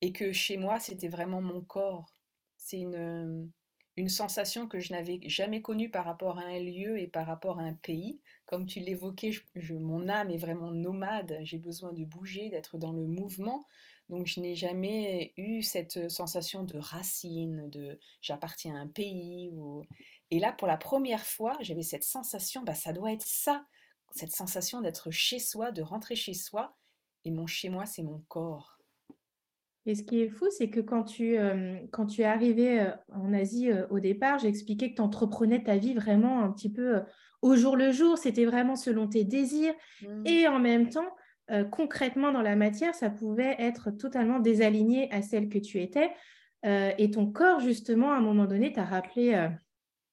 et 0.01 0.13
que 0.13 0.33
chez 0.33 0.57
moi, 0.57 0.81
c'était 0.81 1.09
vraiment 1.09 1.41
mon 1.41 1.61
corps. 1.63 2.15
C'est 2.57 2.81
une, 2.81 3.51
sensation 4.09 4.67
que 4.67 4.81
je 4.81 4.95
n'avais 4.95 5.21
jamais 5.27 5.61
connue 5.61 5.91
par 5.91 6.07
rapport 6.07 6.39
à 6.39 6.45
un 6.45 6.59
lieu 6.59 6.99
et 6.99 7.07
par 7.07 7.27
rapport 7.27 7.61
à 7.61 7.65
un 7.65 7.75
pays. 7.75 8.23
Comme 8.47 8.65
tu 8.65 8.81
l'évoquais, 8.81 9.31
mon 9.69 10.09
âme 10.09 10.31
est 10.31 10.39
vraiment 10.39 10.71
nomade, 10.71 11.39
j'ai 11.43 11.59
besoin 11.59 11.93
de 11.93 12.07
bouger, 12.07 12.49
d'être 12.49 12.79
dans 12.79 12.93
le 12.93 13.07
mouvement. 13.07 13.67
Donc 14.09 14.27
je 14.27 14.41
n'ai 14.41 14.55
jamais 14.55 15.35
eu 15.37 15.63
cette 15.63 16.09
sensation 16.11 16.65
de 16.65 16.79
racine, 16.79 17.69
de 17.69 18.01
j'appartiens 18.23 18.75
à 18.75 18.79
un 18.79 18.89
pays. 18.89 19.53
Et 20.31 20.39
là, 20.39 20.53
pour 20.53 20.67
la 20.67 20.79
première 20.79 21.27
fois, 21.27 21.59
j'avais 21.61 21.83
cette 21.83 22.05
sensation, 22.05 22.63
bah, 22.63 22.75
ça 22.75 22.95
doit 22.95 23.13
être 23.13 23.27
ça, 23.27 23.67
cette 24.13 24.33
sensation 24.33 24.81
d'être 24.81 25.11
chez 25.11 25.39
soi, 25.39 25.73
de 25.73 25.83
rentrer 25.83 26.17
chez 26.17 26.35
soi. 26.35 26.75
Et 27.27 27.31
mon 27.31 27.47
chez 27.47 27.69
moi, 27.69 27.85
c'est 27.85 28.03
mon 28.03 28.21
corps. 28.29 28.80
Et 29.87 29.95
ce 29.95 30.03
qui 30.03 30.21
est 30.21 30.29
fou, 30.29 30.47
c'est 30.51 30.69
que 30.69 30.81
quand 30.81 31.05
tu, 31.05 31.39
euh, 31.39 31.75
quand 31.91 32.07
tu 32.07 32.21
es 32.21 32.25
arrivé 32.25 32.81
euh, 32.81 32.91
en 33.13 33.33
Asie 33.33 33.71
euh, 33.71 33.87
au 33.89 33.99
départ, 33.99 34.39
j'expliquais 34.39 34.91
que 34.91 34.97
tu 34.97 35.03
entreprenais 35.03 35.63
ta 35.63 35.77
vie 35.77 35.95
vraiment 35.95 36.43
un 36.43 36.51
petit 36.51 36.71
peu 36.71 37.01
au 37.41 37.57
jour 37.57 37.77
le 37.77 37.91
jour, 37.91 38.19
c'était 38.19 38.45
vraiment 38.45 38.77
selon 38.77 39.09
tes 39.09 39.25
désirs. 39.25 39.73
Mmh. 40.03 40.27
Et 40.27 40.49
en 40.49 40.59
même 40.59 40.91
temps, 40.91 41.09
concrètement 41.73 42.31
dans 42.31 42.43
la 42.43 42.55
matière, 42.55 42.95
ça 42.95 43.11
pouvait 43.11 43.57
être 43.59 43.91
totalement 43.91 44.39
désaligné 44.39 45.11
à 45.13 45.21
celle 45.21 45.49
que 45.49 45.59
tu 45.59 45.81
étais. 45.81 46.13
et 46.65 47.11
ton 47.11 47.27
corps, 47.27 47.59
justement, 47.59 48.13
à 48.13 48.17
un 48.17 48.21
moment 48.21 48.45
donné, 48.45 48.73
t'a 48.73 48.85
rappelé 48.85 49.49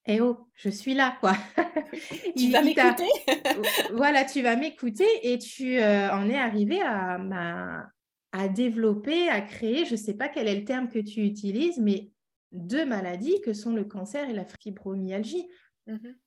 Eh 0.07 0.19
oh, 0.19 0.47
je 0.55 0.69
suis 0.69 0.95
là, 0.95 1.15
quoi. 1.19 1.33
Tu 1.91 2.43
Il 2.43 2.51
vas 2.53 2.63
m'écouter? 2.63 3.09
voilà, 3.93 4.25
tu 4.25 4.41
vas 4.41 4.55
m'écouter 4.55 5.05
et 5.21 5.37
tu, 5.37 5.79
en 5.79 6.27
es 6.27 6.37
arrivé 6.37 6.81
à, 6.81 7.19
ben, 7.19 7.87
à 8.37 8.49
développer, 8.49 9.29
à 9.29 9.41
créer, 9.41 9.85
je 9.85 9.95
sais 9.95 10.15
pas 10.15 10.29
quel 10.29 10.47
est 10.47 10.59
le 10.59 10.65
terme 10.65 10.89
que 10.89 10.99
tu 10.99 11.21
utilises, 11.25 11.79
mais 11.79 12.13
2 12.51 12.85
maladies 12.85 13.41
que 13.41 13.53
sont 13.53 13.73
le 13.73 13.85
cancer 13.85 14.29
et 14.29 14.33
la 14.33 14.45
fibromyalgie. 14.45 15.47
Mmh 15.87 15.93
mh. 16.03 16.19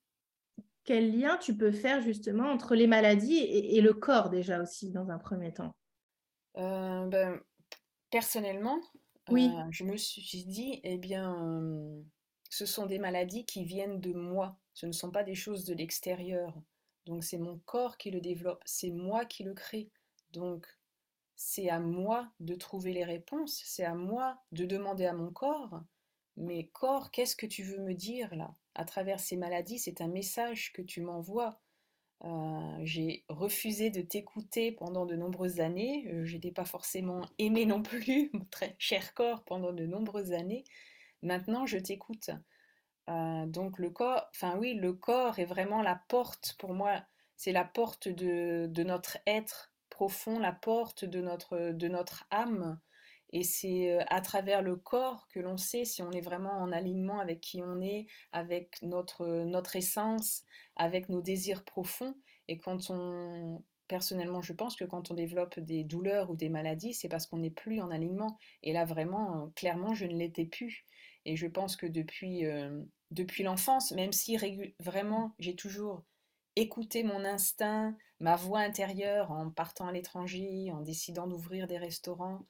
Quel 0.84 1.18
lien 1.18 1.38
tu 1.38 1.56
peux 1.56 1.72
faire 1.72 2.02
justement 2.02 2.44
entre 2.50 2.74
les 2.74 2.86
maladies 2.86 3.36
et 3.38 3.76
et 3.76 3.80
le 3.80 3.94
corps 3.94 4.28
déjà 4.28 4.60
aussi 4.60 4.90
dans 4.90 5.08
un 5.10 5.18
premier 5.18 5.52
temps? 5.54 5.72
Heu, 6.56 7.08
ben, 7.10 7.40
personnellement, 8.10 8.80
heu, 9.30 9.32
Oui, 9.32 9.66
je 9.72 9.84
me 9.84 9.96
suis 9.98 10.44
dit: 10.46 10.80
«Eh 10.84 10.98
bien, 10.98 11.34
hem, 11.36 12.08
ce 12.50 12.66
sont 12.66 12.86
des 12.86 13.00
maladies 13.00 13.46
qui 13.46 13.64
viennent 13.64 14.00
de 14.00 14.12
moi, 14.14 14.60
ce 14.74 14.86
ne 14.86 14.92
sont 14.92 15.12
pas 15.12 15.24
des 15.24 15.36
choses 15.36 15.66
de 15.66 15.74
l'extérieur. 15.74 16.62
Donc 17.06 17.24
c'est 17.24 17.38
mon 17.38 17.58
corps 17.60 17.98
qui 17.98 18.10
le 18.12 18.20
développe, 18.22 18.62
c'est 18.66 18.90
moi 18.92 19.26
qui 19.26 19.44
le 19.44 19.54
crée. 19.54 19.90
Donc 20.32 20.68
c'est 21.42 21.70
à 21.70 21.80
moi 21.80 22.30
de 22.40 22.54
trouver 22.54 22.92
les 22.92 23.04
réponses, 23.04 23.62
c'est 23.64 23.84
à 23.84 23.94
moi 23.94 24.42
de 24.52 24.66
demander 24.66 25.06
à 25.06 25.14
mon 25.14 25.30
corps: 25.32 25.80
«Mais 26.36 26.68
corps, 26.68 27.10
qu'est-ce 27.10 27.34
que 27.36 27.46
tu 27.46 27.62
veux 27.64 27.78
me 27.80 27.94
dire 27.94 28.34
là? 28.36 28.54
À 28.74 28.84
travers 28.84 29.20
ces 29.20 29.36
maladies, 29.38 29.78
c'est 29.78 30.02
un 30.02 30.08
message 30.08 30.72
que 30.74 30.82
tu 30.82 31.00
m'envoies». 31.00 31.58
Heu, 32.24 32.78
j'ai 32.84 33.24
refusé 33.28 33.90
de 33.90 34.02
t'écouter 34.02 34.72
pendant 34.72 35.06
de 35.06 35.16
nombreuses 35.16 35.60
années, 35.60 36.06
heu, 36.12 36.24
je 36.26 36.38
t'ai 36.38 36.52
pas 36.52 36.64
forcément 36.66 37.22
aimé 37.38 37.66
non 37.66 37.82
plus, 37.82 38.30
mon 38.34 38.44
très 38.46 38.76
cher 38.78 39.14
corps, 39.14 39.44
pendant 39.44 39.72
de 39.72 39.86
nombreuses 39.86 40.32
années. 40.32 40.64
Maintenant, 41.22 41.66
je 41.66 41.78
t'écoute. 41.78 42.30
Heu, 43.08 43.46
donc 43.46 43.78
le 43.78 43.90
corps 43.90 44.28
enfin 44.34 44.56
oui, 44.58 44.74
le 44.74 44.92
corps 44.94 45.38
est 45.38 45.44
vraiment 45.44 45.82
la 45.82 45.96
porte 46.08 46.56
pour 46.58 46.74
moi, 46.74 47.04
c'est 47.36 47.52
la 47.52 47.64
porte 47.64 48.08
de 48.08 48.66
de 48.70 48.82
notre 48.84 49.18
être 49.26 49.69
la 50.40 50.52
porte 50.52 51.04
de 51.04 51.20
notre, 51.20 51.72
de 51.72 51.88
notre 51.88 52.24
âme. 52.30 52.80
Et 53.32 53.44
c'est, 53.44 53.92
heu, 53.92 54.00
à 54.08 54.20
travers 54.20 54.62
le 54.62 54.76
corps 54.76 55.28
que 55.28 55.38
l'on 55.40 55.56
sait 55.56 55.84
si 55.84 56.02
on 56.02 56.10
est 56.12 56.20
vraiment 56.20 56.58
en 56.58 56.72
alignement 56.72 57.20
avec 57.20 57.40
qui 57.40 57.62
on 57.62 57.80
est, 57.80 58.06
avec 58.32 58.82
notre, 58.82 59.44
notre 59.44 59.76
essence, 59.76 60.42
avec 60.76 61.08
nos 61.08 61.22
désirs 61.22 61.64
profonds. 61.64 62.14
Et 62.48 62.58
quand 62.58 62.90
on 62.90 63.62
personnellement, 63.88 64.40
je 64.40 64.52
pense 64.52 64.76
que 64.76 64.84
quand 64.84 65.10
on 65.10 65.14
développe 65.14 65.58
des 65.58 65.82
douleurs 65.82 66.30
ou 66.30 66.36
des 66.36 66.48
maladies, 66.48 66.94
c'est 66.94 67.08
parce 67.08 67.26
qu'on 67.26 67.38
n'est 67.38 67.50
plus 67.50 67.80
en 67.80 67.90
alignement. 67.90 68.38
Et 68.62 68.72
là 68.72 68.84
vraiment, 68.84 69.46
heu, 69.46 69.50
clairement, 69.56 69.94
je 69.94 70.06
ne 70.06 70.16
l'étais 70.16 70.44
plus. 70.46 70.84
Et 71.24 71.36
je 71.36 71.46
pense 71.48 71.76
que 71.76 71.86
depuis, 71.86 72.44
hem 72.44 72.88
depuis 73.10 73.42
l'enfance, 73.42 73.90
même 73.92 74.12
si 74.12 74.36
vraiment 74.78 75.34
j'ai 75.40 75.56
toujours 75.56 76.04
écouté 76.56 77.02
mon 77.02 77.24
instinct, 77.24 77.96
ma 78.18 78.36
voix 78.36 78.60
intérieure 78.60 79.30
en 79.30 79.50
partant 79.50 79.88
à 79.88 79.92
l'étranger, 79.92 80.70
en 80.72 80.80
décidant 80.80 81.26
d'ouvrir 81.26 81.66
des 81.66 81.78
restaurants, 81.78 82.46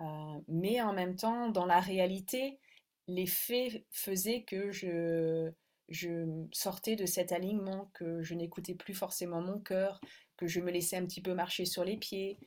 euh, 0.00 0.40
mais 0.48 0.80
en 0.80 0.92
même 0.92 1.16
temps, 1.16 1.48
dans 1.48 1.66
la 1.66 1.80
réalité, 1.80 2.58
les 3.06 3.26
faits 3.26 3.84
faisaient 3.90 4.42
que 4.42 4.72
je, 4.72 5.52
je 5.88 6.46
sortais 6.52 6.96
de 6.96 7.06
cet 7.06 7.32
alignement, 7.32 7.90
que 7.94 8.22
je 8.22 8.34
n'écoutais 8.34 8.74
plus 8.74 8.94
forcément 8.94 9.40
mon 9.40 9.60
cœur, 9.60 10.00
que 10.36 10.46
je 10.46 10.60
me 10.60 10.70
laissais 10.70 10.96
un 10.96 11.04
petit 11.04 11.22
peu 11.22 11.34
marcher 11.34 11.64
sur 11.64 11.84
les 11.84 11.96
pieds, 11.96 12.38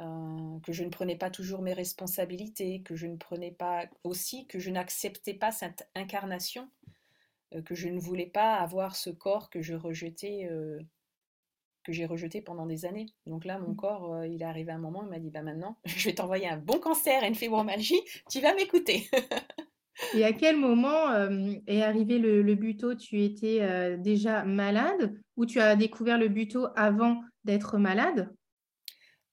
euh, 0.00 0.60
que 0.60 0.72
je 0.72 0.84
ne 0.84 0.90
prenais 0.90 1.16
pas 1.16 1.30
toujours 1.30 1.62
mes 1.62 1.72
responsabilités, 1.72 2.82
que 2.82 2.96
je 2.96 3.06
ne 3.06 3.16
prenais 3.16 3.52
pas 3.52 3.86
aussi, 4.04 4.46
que 4.46 4.58
je 4.58 4.70
n'acceptais 4.70 5.34
pas 5.34 5.52
cette 5.52 5.88
incarnation 5.94 6.70
que 7.64 7.74
je 7.74 7.88
ne 7.88 7.98
voulais 7.98 8.26
pas 8.26 8.56
avoir 8.56 8.96
ce 8.96 9.10
corps 9.10 9.50
que 9.50 9.62
je 9.62 9.74
rejetais, 9.74 10.48
euh, 10.50 10.80
que 11.84 11.92
j'ai 11.92 12.06
rejeté 12.06 12.40
pendant 12.40 12.66
des 12.66 12.84
années. 12.84 13.06
Donc 13.26 13.44
là, 13.44 13.58
mon 13.58 13.74
corps, 13.74 14.14
euh, 14.14 14.26
il 14.26 14.42
est 14.42 14.46
arrivé 14.46 14.72
à 14.72 14.74
un 14.74 14.78
moment, 14.78 15.02
il 15.04 15.10
m'a 15.10 15.18
dit, 15.18 15.30
bah 15.30 15.42
maintenant, 15.42 15.78
je 15.84 16.08
vais 16.08 16.14
t'envoyer 16.14 16.48
un 16.48 16.58
bon 16.58 16.78
cancer 16.78 17.22
et 17.22 17.28
une 17.28 17.34
fibromyalgie, 17.34 18.00
tu 18.30 18.40
vas 18.40 18.54
m'écouter. 18.54 19.08
et 20.14 20.24
à 20.24 20.32
quel 20.32 20.56
moment, 20.56 21.12
est 21.66 21.82
arrivé 21.82 22.18
le 22.18 22.42
le 22.42 22.54
buto? 22.54 22.94
Tu 22.94 23.22
étais, 23.22 23.96
déjà 23.98 24.44
malade 24.44 25.18
ou 25.36 25.46
tu 25.46 25.60
as 25.60 25.76
découvert 25.76 26.18
le 26.18 26.28
buto 26.28 26.66
avant 26.74 27.22
d'être 27.44 27.78
malade? 27.78 28.34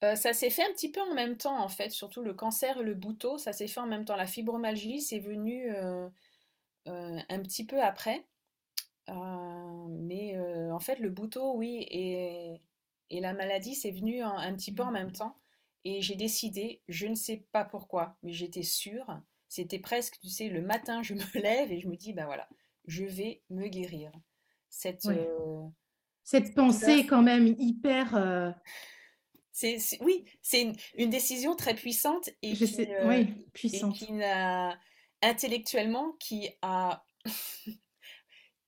Euh, 0.04 0.16
ça 0.16 0.32
s'est 0.32 0.50
fait 0.50 0.62
un 0.62 0.72
petit 0.72 0.90
peu 0.90 1.00
en 1.00 1.14
même 1.14 1.36
temps, 1.36 1.58
en 1.58 1.68
fait, 1.68 1.90
surtout 1.90 2.22
le 2.22 2.34
cancer 2.34 2.78
et 2.78 2.82
le 2.82 2.94
bouton, 2.94 3.38
ça 3.38 3.52
s'est 3.52 3.68
fait 3.68 3.80
en 3.80 3.86
même 3.86 4.04
temps. 4.04 4.16
La 4.16 4.26
fibromyalgie, 4.26 5.00
c'est 5.00 5.18
venu 5.18 5.72
euh, 5.72 6.06
euh, 6.06 6.08
un 6.86 7.42
petit 7.42 7.66
peu 7.66 7.82
après. 7.82 8.26
Euh, 9.10 9.86
mais 9.90 10.36
euh, 10.36 10.72
en 10.72 10.80
fait, 10.80 10.98
le 10.98 11.10
bouton, 11.10 11.54
oui, 11.56 11.86
et, 11.90 12.60
et 13.10 13.20
la 13.20 13.32
maladie, 13.34 13.74
c'est 13.74 13.90
venu 13.90 14.22
en- 14.24 14.36
un 14.38 14.54
petit 14.54 14.72
peu 14.72 14.82
en 14.82 14.90
même 14.92 15.12
temps. 15.12 15.36
Et 15.84 16.00
j'ai 16.02 16.16
décidé, 16.16 16.82
je 16.88 17.06
ne 17.06 17.14
sais 17.14 17.46
pas 17.52 17.64
pourquoi, 17.64 18.16
mais 18.22 18.32
j'étais 18.32 18.62
sûre. 18.62 19.06
C'était 19.48 19.78
presque, 19.78 20.18
tu 20.20 20.28
sais, 20.28 20.48
le 20.48 20.62
matin, 20.62 21.02
je 21.02 21.14
me 21.14 21.20
lève 21.42 21.70
et 21.72 21.80
je 21.80 21.88
me 21.88 21.96
dis, 21.96 22.12
ben 22.14 22.26
voilà, 22.26 22.48
je 22.86 23.04
vais 23.04 23.42
me 23.50 23.68
guérir. 23.68 24.10
Cette, 24.70 25.08
euh, 25.08 25.62
Cette 26.24 26.54
pensée 26.54 27.06
quand 27.06 27.22
même 27.22 27.54
hyper, 27.58 28.54
c'est, 29.52 29.78
oui, 30.00 30.24
c'est 30.42 30.62
une, 30.62 30.74
une 30.96 31.10
décision 31.10 31.54
très 31.54 31.74
puissante 31.74 32.30
et 32.42 32.56
je 32.56 32.64
qui, 32.64 32.66
sais 32.66 32.90
euh, 32.92 33.00
oui, 33.00 33.46
et 33.72 33.88
qui 33.88 34.12
puissante. 34.12 34.12
n'a 34.12 34.78
intellectuellement, 35.24 36.12
qui 36.20 36.50
a 36.62 37.04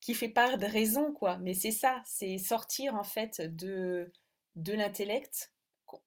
qui 0.01 0.15
fait 0.15 0.29
part 0.29 0.59
de 0.59 0.67
raison, 0.67 1.13
quoi. 1.13 1.37
Mais 1.39 1.55
c'est 1.55 1.73
ça, 1.73 2.01
c'est 2.05 2.39
sortir 2.39 2.95
en 2.95 3.03
fait 3.03 3.41
de, 3.41 4.13
de 4.55 4.73
l'intellect, 4.73 5.53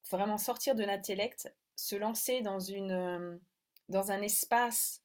vraiment 0.09 0.37
sortir 0.37 0.75
de 0.75 0.83
l'intellect, 0.83 1.53
se 1.75 1.95
lancer 1.95 2.41
dans 2.41 2.59
une, 2.59 2.91
euh, 2.91 3.37
dans 3.89 4.11
un 4.11 4.21
espace 4.21 5.03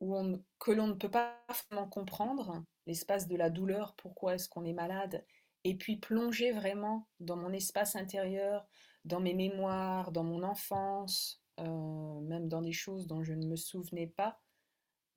où 0.00 0.16
on, 0.16 0.42
que 0.58 0.72
l'on 0.72 0.88
ne 0.88 0.94
peut 0.94 1.10
pas 1.10 1.44
vraiment 1.68 1.88
comprendre, 1.88 2.64
l'espace 2.86 3.28
de 3.28 3.36
la 3.36 3.50
douleur, 3.50 3.94
pourquoi 3.96 4.34
est-ce 4.34 4.48
qu'on 4.48 4.64
est 4.64 4.72
malade, 4.72 5.24
et 5.64 5.76
puis 5.76 5.96
plonger 5.96 6.52
vraiment 6.52 7.08
dans 7.20 7.36
mon 7.36 7.52
espace 7.52 7.96
intérieur, 7.96 8.66
dans 9.04 9.20
mes 9.20 9.34
mémoires, 9.34 10.12
dans 10.12 10.24
mon 10.24 10.42
enfance, 10.42 11.42
euh, 11.60 12.20
même 12.20 12.48
dans 12.48 12.62
des 12.62 12.72
choses 12.72 13.06
dont 13.06 13.22
je 13.22 13.32
ne 13.32 13.46
me 13.46 13.56
souvenais 13.56 14.06
pas 14.06 14.40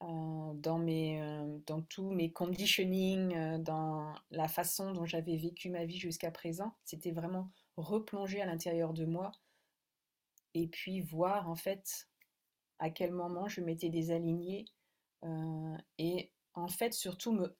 dans 0.02 0.78
mes, 0.80 1.22
euh, 1.22 1.58
dans 1.68 1.82
tous 1.82 2.12
mes 2.12 2.32
conditioning, 2.32 3.36
euh, 3.36 3.58
dans 3.60 4.14
la 4.32 4.48
façon 4.48 4.92
dont 4.92 5.06
j'avais 5.06 5.38
vécu 5.38 5.70
ma 5.70 5.86
vie 5.86 5.98
jusqu'à 6.00 6.32
présent. 6.32 6.76
C'était 6.84 7.12
vraiment 7.12 7.50
replonger 7.78 8.42
à 8.42 8.46
l'intérieur 8.46 8.94
de 8.94 9.06
moi 9.06 9.32
et 10.54 10.68
puis 10.68 11.02
voir 11.02 11.50
en 11.50 11.56
fait 11.56 12.08
à 12.80 12.90
quel 12.90 13.12
moment 13.12 13.48
je 13.48 13.62
m'étais 13.62 13.90
désalignée 13.90 14.66
euh, 15.26 15.78
et 15.98 16.32
en 16.54 16.68
fait 16.68 16.94
surtout 16.94 17.34
me, 17.34 17.56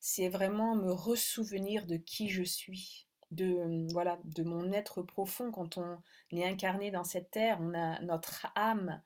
c'est 0.00 0.28
vraiment 0.28 0.76
me 0.76 0.92
ressouvenir 0.92 1.86
de 1.86 1.96
qui 1.96 2.28
je 2.30 2.44
suis. 2.44 3.08
De, 3.32 3.90
voilà, 3.92 4.20
de 4.24 4.44
mon 4.44 4.72
être 4.72 5.02
profond 5.02 5.52
quand 5.52 5.78
on 5.78 5.98
est 6.32 6.44
incarné 6.44 6.90
dans 6.92 7.04
cette 7.04 7.30
terre, 7.30 7.58
on 7.60 7.74
a 7.74 8.00
notre 8.02 8.46
âme 8.56 9.02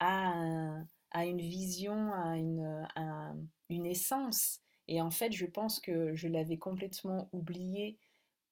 a, 0.00 0.28
un- 0.28 0.88
a 1.12 1.26
une 1.26 1.40
vision, 1.40 2.12
a 2.14 2.36
une, 2.36 2.86
un- 2.96 3.36
une 3.70 3.86
essence. 3.86 4.60
Et 4.88 5.00
en 5.00 5.10
fait, 5.10 5.32
je 5.32 5.46
pense 5.46 5.80
que 5.80 6.14
je 6.14 6.28
l'avais 6.28 6.58
complètement 6.58 7.28
oublié 7.32 7.98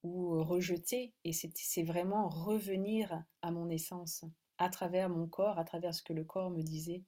ou 0.02 0.42
rejeté. 0.44 1.14
Et 1.24 1.32
c'est 1.32 1.50
c'est 1.56 1.82
vraiment 1.84 2.28
revenir 2.28 3.24
à 3.42 3.50
mon 3.50 3.68
essence, 3.70 4.24
à 4.58 4.68
travers 4.68 5.08
mon 5.08 5.26
corps, 5.28 5.58
à 5.58 5.64
travers 5.64 5.94
ce 5.94 6.02
que 6.02 6.12
le 6.12 6.24
corps 6.24 6.50
me 6.50 6.62
disait, 6.62 7.02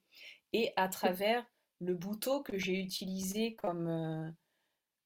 et 0.53 0.73
à 0.77 0.89
travers 0.89 1.45
le 1.81 1.95
bouton 1.95 2.43
que 2.43 2.57
j'ai 2.57 2.79
utilisé 2.81 3.55
comme, 3.55 3.87
euh, 3.87 4.31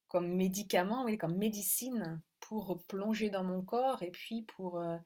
comme 0.08 0.28
médicament, 0.34 1.04
oui, 1.04 1.18
comme 1.18 1.36
médecine 1.36 2.22
pour 2.40 2.82
plonger 2.88 3.30
dans 3.30 3.44
mon 3.44 3.62
corps 3.62 4.02
et 4.02 4.10
puis 4.10 4.42
pour 4.42 4.78
euh, 4.80 4.96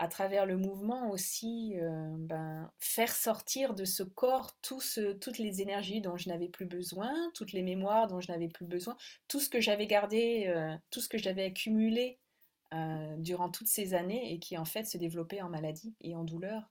à 0.00 0.08
travers 0.08 0.46
le 0.46 0.56
mouvement 0.56 1.10
aussi, 1.10 1.74
euh, 1.76 2.08
ben, 2.20 2.72
faire 2.78 3.14
sortir 3.14 3.74
de 3.74 3.84
ce 3.84 4.02
corps 4.02 4.58
toutes 4.62 5.38
les 5.38 5.60
énergies 5.60 6.00
dont 6.00 6.16
je 6.16 6.30
n'avais 6.30 6.48
plus 6.48 6.64
besoin, 6.64 7.12
toutes 7.34 7.52
les 7.52 7.62
mémoires 7.62 8.08
dont 8.08 8.18
je 8.18 8.32
n'avais 8.32 8.48
plus 8.48 8.64
besoin, 8.64 8.96
tout 9.28 9.40
ce 9.40 9.50
que 9.50 9.60
j'avais 9.60 9.86
gardé, 9.86 10.46
euh, 10.46 10.74
tout 10.90 11.00
ce 11.00 11.08
que 11.10 11.18
j'avais 11.18 11.44
accumulé 11.44 12.18
euh, 12.72 13.14
durant 13.18 13.50
toutes 13.50 13.66
ces 13.66 13.92
années 13.92 14.32
et 14.32 14.38
qui 14.38 14.56
en 14.56 14.64
fait 14.64 14.84
se 14.84 14.96
développait 14.96 15.42
en 15.42 15.50
maladie 15.50 15.94
et 16.00 16.16
en 16.16 16.24
douleur. 16.24 16.70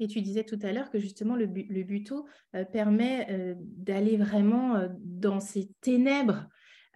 Et 0.00 0.08
tu 0.08 0.20
disais 0.20 0.42
tout 0.42 0.58
à 0.62 0.72
l'heure 0.72 0.90
que 0.90 0.98
justement 0.98 1.36
le 1.36 1.46
le 1.46 1.82
buto, 1.84 2.26
permet, 2.72 3.56
d'aller 3.56 4.16
vraiment, 4.16 4.88
dans 5.00 5.40
ces 5.40 5.70
ténèbres, 5.80 6.46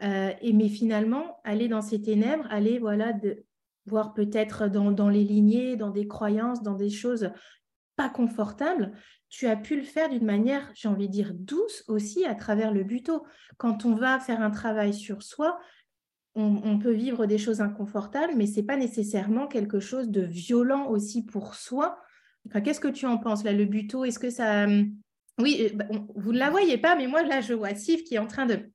et 0.01 0.53
mais 0.53 0.69
finalement, 0.69 1.41
aller 1.43 1.67
dans 1.67 1.83
ces 1.83 2.01
ténèbres, 2.01 2.47
aller 2.49 2.79
voilà 2.79 3.13
de 3.13 3.45
voir 3.87 4.15
peut-être 4.15 4.69
dans 4.69 4.93
dans 4.93 5.09
les 5.09 5.25
lignées, 5.25 5.77
dans 5.77 5.91
des 5.91 6.07
croyances, 6.07 6.63
dans 6.63 6.75
des 6.75 6.91
choses 6.91 7.31
pas 7.97 8.09
confortable, 8.09 8.93
tu 9.29 9.47
as 9.47 9.57
pu 9.57 9.77
le 9.77 9.83
faire 9.83 10.09
d'une 10.09 10.25
manière, 10.25 10.71
j'ai 10.75 10.89
envie 10.89 11.09
de 11.09 11.13
dire, 11.13 11.33
douce 11.35 11.85
aussi 11.89 12.25
à 12.25 12.35
travers 12.35 12.73
le 12.73 12.85
buto. 12.85 13.25
Quand 13.57 13.85
on 13.85 13.95
va 13.95 14.19
faire 14.21 14.41
un 14.41 14.51
travail 14.51 14.95
sur 14.95 15.23
soi, 15.23 15.59
on, 16.35 16.79
peut 16.79 16.93
vivre 16.93 17.27
des 17.27 17.37
choses 17.37 17.61
inconfortables, 17.61 18.33
mais 18.37 18.47
ce 18.47 18.57
n'est 18.57 18.67
pas 18.67 18.79
nécessairement 18.79 19.47
quelque 19.47 19.81
chose 19.81 20.09
de 20.09 20.23
violent 20.23 20.87
aussi 20.89 21.27
pour 21.27 21.55
soi. 21.55 21.99
Qu'est-ce 22.65 22.81
que 22.81 22.89
tu 22.89 23.05
en 23.05 23.19
penses 23.19 23.45
là, 23.45 23.53
le 23.53 23.67
buto 23.67 24.05
Est-ce 24.05 24.19
que 24.19 24.31
ça... 24.31 24.65
Hum, 24.65 24.95
oui, 25.39 25.67
euh, 25.67 25.77
bah, 25.77 25.85
vous 26.15 26.33
ne 26.33 26.39
la 26.39 26.51
voyez 26.51 26.79
pas, 26.79 26.97
mais 26.97 27.07
moi 27.07 27.23
là, 27.23 27.41
je 27.43 27.53
vois 27.53 27.75
Sif 27.75 28.05
qui 28.05 28.15
est 28.15 28.19
en 28.19 28.27
train 28.27 28.47
de... 28.47 28.71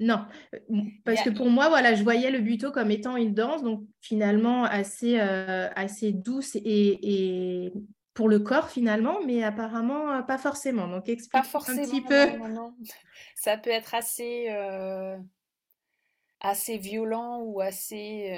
Non, 0.00 0.24
euh, 0.54 0.58
parce 1.04 1.22
que 1.22 1.30
pour 1.30 1.50
moi, 1.50 1.68
voilà, 1.68 1.94
je 1.94 2.02
voyais 2.02 2.30
le 2.30 2.40
buto 2.40 2.72
comme 2.72 2.90
étant 2.90 3.16
une 3.16 3.34
danse, 3.34 3.62
donc 3.62 3.84
finalement 4.00 4.64
assez, 4.64 5.20
euh, 5.20 5.68
assez 5.76 6.12
douce 6.12 6.56
et, 6.56 7.72
pour 8.14 8.28
le 8.28 8.40
corps 8.40 8.68
finalement, 8.68 9.20
mais 9.24 9.44
apparemment 9.44 10.22
pas 10.24 10.38
forcément. 10.38 10.88
Donc 10.88 11.08
explique 11.08 11.32
pas 11.32 11.42
forcément, 11.42 11.80
un 11.80 11.84
petit 11.84 12.02
peu. 12.02 12.26
Ça 13.34 13.56
peut 13.56 13.70
être 13.70 13.94
assez 13.94 14.48
assez 16.40 16.78
violent 16.78 17.42
ou 17.42 17.60
assez 17.60 18.34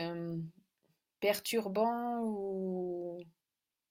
perturbant 1.20 2.20
ou 2.24 3.22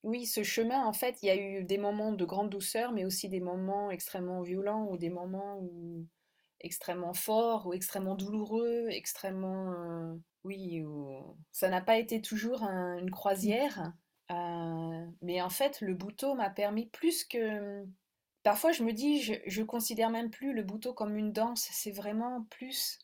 oui, 0.03 0.25
ce 0.25 0.41
chemin, 0.43 0.83
en 0.83 0.93
fait, 0.93 1.21
il 1.21 1.27
y 1.27 1.29
a 1.29 1.35
eu 1.35 1.63
des 1.63 1.77
moments 1.77 2.11
de 2.11 2.25
grande 2.25 2.49
douceur, 2.49 2.91
mais 2.91 3.05
aussi 3.05 3.29
des 3.29 3.39
moments 3.39 3.91
extrêmement 3.91 4.41
violents 4.41 4.87
ou 4.89 4.97
des 4.97 5.09
moments 5.09 5.59
où... 5.59 6.05
extrêmement 6.61 7.13
forts 7.13 7.67
ou 7.67 7.73
extrêmement 7.73 8.15
douloureux, 8.15 8.87
extrêmement... 8.89 9.73
oui, 10.43 10.83
ça 11.51 11.69
n'a 11.69 11.81
pas 11.81 11.97
été 11.97 12.21
toujours 12.21 12.63
une 12.63 13.07
mmh. 13.07 13.11
croisière. 13.11 13.93
mais 15.21 15.41
en 15.41 15.49
fait, 15.49 15.81
le 15.81 15.93
bouton 15.93 16.35
m'a 16.35 16.49
permis 16.49 16.87
plus 16.87 17.23
que... 17.23 17.85
Parfois, 18.43 18.71
je 18.71 18.83
me 18.83 18.91
dis, 18.91 19.21
je, 19.21 19.33
je 19.45 19.61
considère 19.61 20.09
même 20.09 20.31
plus 20.31 20.53
le 20.53 20.63
bouton 20.63 20.93
comme 20.93 21.15
une 21.15 21.31
danse, 21.31 21.67
c'est 21.71 21.91
vraiment 21.91 22.43
plus 22.49 22.97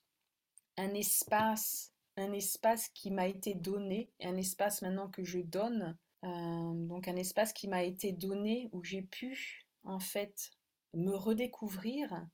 un 0.78 0.94
espace, 0.94 1.94
un 2.18 2.32
espace 2.34 2.90
qui 2.90 3.12
m'a 3.12 3.28
été 3.28 3.54
donné, 3.54 4.10
un 4.22 4.38
espace 4.38 4.82
maintenant 4.82 5.10
que 5.10 5.24
je 5.24 5.40
donne, 5.40 5.98
euh, 6.24 6.74
donc 6.88 7.08
un 7.08 7.16
espace 7.16 7.54
qui 7.54 7.68
m'a 7.68 7.84
été 7.84 8.12
donné 8.12 8.70
où 8.72 8.84
j'ai 8.84 9.02
pu 9.02 9.68
en 9.84 10.00
fait 10.00 10.52
me 10.94 11.16
redécouvrir 11.16 12.26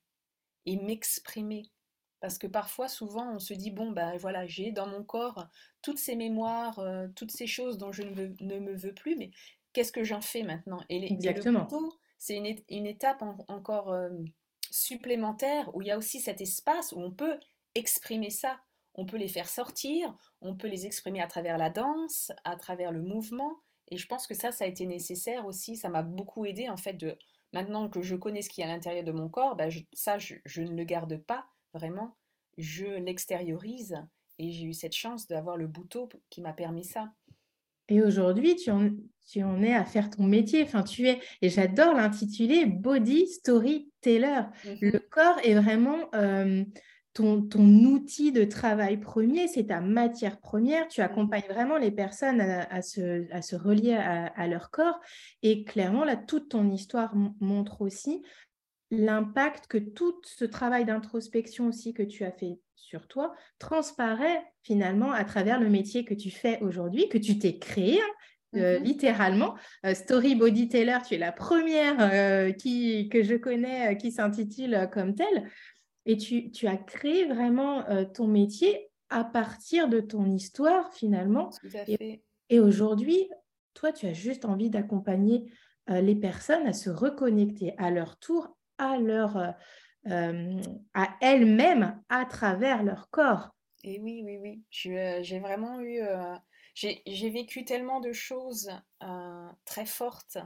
et 0.65 0.77
m'exprimer. 0.77 1.63
Parce 2.20 2.38
que 2.38 2.48
parfois, 2.48 2.88
souvent, 2.88 3.36
on 3.36 3.39
se 3.39 3.53
dit, 3.53 3.70
bon, 3.70 3.91
ben 3.91 4.15
voilà, 4.17 4.48
j'ai 4.48 4.72
dans 4.72 4.88
mon 4.88 5.03
corps 5.03 5.46
toutes 5.82 5.98
ces 6.00 6.15
mémoires, 6.15 6.79
euh, 6.79 7.08
toutes 7.15 7.32
ces 7.32 7.48
choses 7.48 7.77
dont 7.77 7.91
je 7.91 8.03
ne, 8.03 8.60
me 8.60 8.74
veux 8.74 8.93
plus, 8.93 9.17
mais 9.17 9.32
qu'est-ce 9.74 9.91
que 9.91 10.05
j'en 10.05 10.22
fais 10.22 10.43
maintenant? 10.43 10.79
Et, 10.89 11.12
Exactement. 11.12 11.67
c'est 12.17 12.38
une, 12.38 12.86
étape 12.86 13.22
encore 13.50 13.91
euh, 13.91 14.10
supplémentaire 14.72 15.75
où 15.75 15.82
il 15.82 15.89
y 15.89 15.91
a 15.91 15.98
aussi 15.98 16.22
cet 16.22 16.39
espace 16.39 16.93
où 16.93 17.00
on 17.01 17.12
peut 17.12 17.38
exprimer 17.75 18.29
ça. 18.29 18.58
On 18.96 19.05
peut 19.05 19.17
les 19.17 19.27
faire 19.27 19.50
sortir, 19.50 20.15
on 20.39 20.55
peut 20.55 20.67
les 20.67 20.86
exprimer 20.86 21.22
à 21.22 21.27
travers 21.27 21.58
la 21.58 21.70
danse, 21.70 22.32
à 22.46 22.55
travers 22.55 22.93
le 22.93 23.01
mouvement. 23.01 23.60
Et 23.89 23.98
je 23.98 24.08
pense 24.08 24.27
que 24.27 24.34
ça, 24.34 24.51
ça 24.53 24.63
a 24.63 24.67
été 24.67 24.86
nécessaire 24.86 25.46
aussi. 25.46 25.75
Ça 25.75 25.89
m'a 25.89 26.03
beaucoup 26.03 26.46
aidé 26.46 26.70
en 26.70 26.77
fait 26.77 26.93
de 26.93 27.17
maintenant 27.53 27.88
que 27.88 28.01
je 28.01 28.15
connais 28.15 28.41
ce 28.41 28.50
qui 28.50 28.62
est 28.62 28.65
à 28.65 28.67
l'intérieur 28.67 29.03
de 29.03 29.12
mon 29.12 29.29
corps, 29.29 29.55
ben, 29.55 29.72
ça, 29.93 30.17
je, 30.17 30.62
ne 30.62 30.75
le 30.75 30.83
garde 30.83 31.17
pas 31.17 31.45
vraiment. 31.74 32.17
Je 32.57 32.86
l'extériorise 32.86 33.95
et 34.39 34.51
j'ai 34.51 34.65
eu 34.65 34.74
cette 34.74 34.95
chance 34.95 35.27
d'avoir 35.27 35.57
le 35.57 35.67
bouton 35.67 36.10
qui 36.29 36.41
m'a 36.41 36.53
permis 36.53 36.83
ça. 36.83 37.12
Et 37.89 38.01
aujourd'hui, 38.01 38.55
tu 38.55 38.72
en, 38.72 38.89
tu 39.27 39.43
en 39.43 39.62
es 39.62 39.74
à 39.74 39.86
faire 39.86 40.10
ton 40.10 40.24
métier. 40.24 40.63
Enfin, 40.63 40.83
tu 40.83 41.07
es, 41.07 41.19
et 41.41 41.50
j'adore 41.50 41.93
l'intituler 41.93 42.65
Body 42.65 43.27
Storyteller. 43.27 44.41
Mmh 44.65 44.69
le 44.81 45.00
corps 45.00 45.39
est 45.43 45.55
vraiment 45.55 46.10
euh, 46.15 46.63
ton, 47.13 47.48
outil 47.86 48.32
de 48.32 48.43
travail 48.43 48.98
premier, 48.98 49.48
c'est 49.48 49.67
ta 49.67 49.82
matière 49.82 50.39
première. 50.39 50.88
Tu 50.88 51.01
accompagnes 51.01 51.48
vraiment 51.50 51.77
les 51.77 51.91
personnes 51.91 52.41
à, 52.41 52.82
se, 52.82 53.55
relier 53.55 53.93
à, 53.93 54.48
leur 54.48 54.72
corps. 54.72 55.00
Et 55.43 55.63
clairement, 55.63 56.03
là, 56.03 56.15
toute 56.15 56.50
ton 56.50 56.70
histoire 56.72 57.15
montre 57.39 57.82
aussi 57.82 58.24
l'impact 58.89 59.67
que 59.67 59.77
tout 59.77 60.22
ce 60.24 60.46
travail 60.46 60.86
d'introspection 60.86 61.67
aussi 61.67 61.93
que 61.93 62.03
tu 62.03 62.24
as 62.25 62.32
fait 62.32 62.60
sur 62.75 63.08
toi 63.08 63.34
transparaît 63.58 64.43
finalement 64.62 65.12
à 65.12 65.23
travers 65.23 65.60
le 65.60 65.69
métier 65.69 66.06
que 66.06 66.13
tu 66.13 66.30
fais 66.30 66.60
aujourd'hui, 66.62 67.10
que 67.10 67.17
tu 67.17 67.39
t'es 67.39 67.58
créé. 67.58 67.99
Hein, 67.99 68.13
euh, 68.56 68.78
mm-hmm. 68.78 68.84
littéralement. 68.84 69.56
Euh, 69.86 69.95
Story 69.95 70.36
Body 70.36 70.67
Taylor, 70.67 71.02
tu 71.02 71.15
es 71.15 71.17
la 71.17 71.32
première 71.32 71.95
euh, 71.99 72.52
qui, 72.52 73.10
que 73.10 73.23
je 73.23 73.36
connais 73.36 73.97
qui 73.97 74.12
s'intitule 74.12 74.89
comme 74.91 75.15
telle. 75.15 75.49
Et 76.06 76.18
tu, 76.18 76.68
as 76.68 76.78
créé 76.78 77.26
vraiment 77.26 77.88
euh, 77.89 78.06
ton 78.06 78.28
métier 78.28 78.89
à 79.10 79.24
partir 79.24 79.88
de 79.88 80.00
ton 80.00 80.26
histoire 80.30 80.94
finalement. 80.94 81.50
Et, 82.50 82.60
aujourd'hui, 82.60 83.30
toi, 83.74 83.92
tu 83.92 84.06
as 84.06 84.13
juste 84.13 84.46
envie 84.46 84.70
d'accompagner 84.70 85.52
euh, 85.89 86.02
les 86.02 86.16
personnes 86.16 86.68
à 86.68 86.74
se 86.74 86.89
reconnecter 86.89 87.74
à 87.78 87.89
leur 87.89 88.18
tour, 88.20 88.58
à 88.78 88.98
leur, 88.98 89.38
euh, 90.08 90.62
à 90.94 91.16
elles-mêmes, 91.22 92.02
à 92.10 92.26
travers 92.26 92.84
leur 92.84 93.10
corps. 93.10 93.56
Et 93.84 94.00
oui, 94.00 94.22
oui, 94.26 94.38
oui. 94.38 94.62
J'ai 94.70 95.39
vraiment 95.39 95.80
eu, 95.82 96.02
j'ai 96.76 97.30
vécu 97.30 97.66
tellement 97.66 98.00
de 98.00 98.13
choses 98.13 98.70
très 99.66 99.86
fortes 99.86 100.38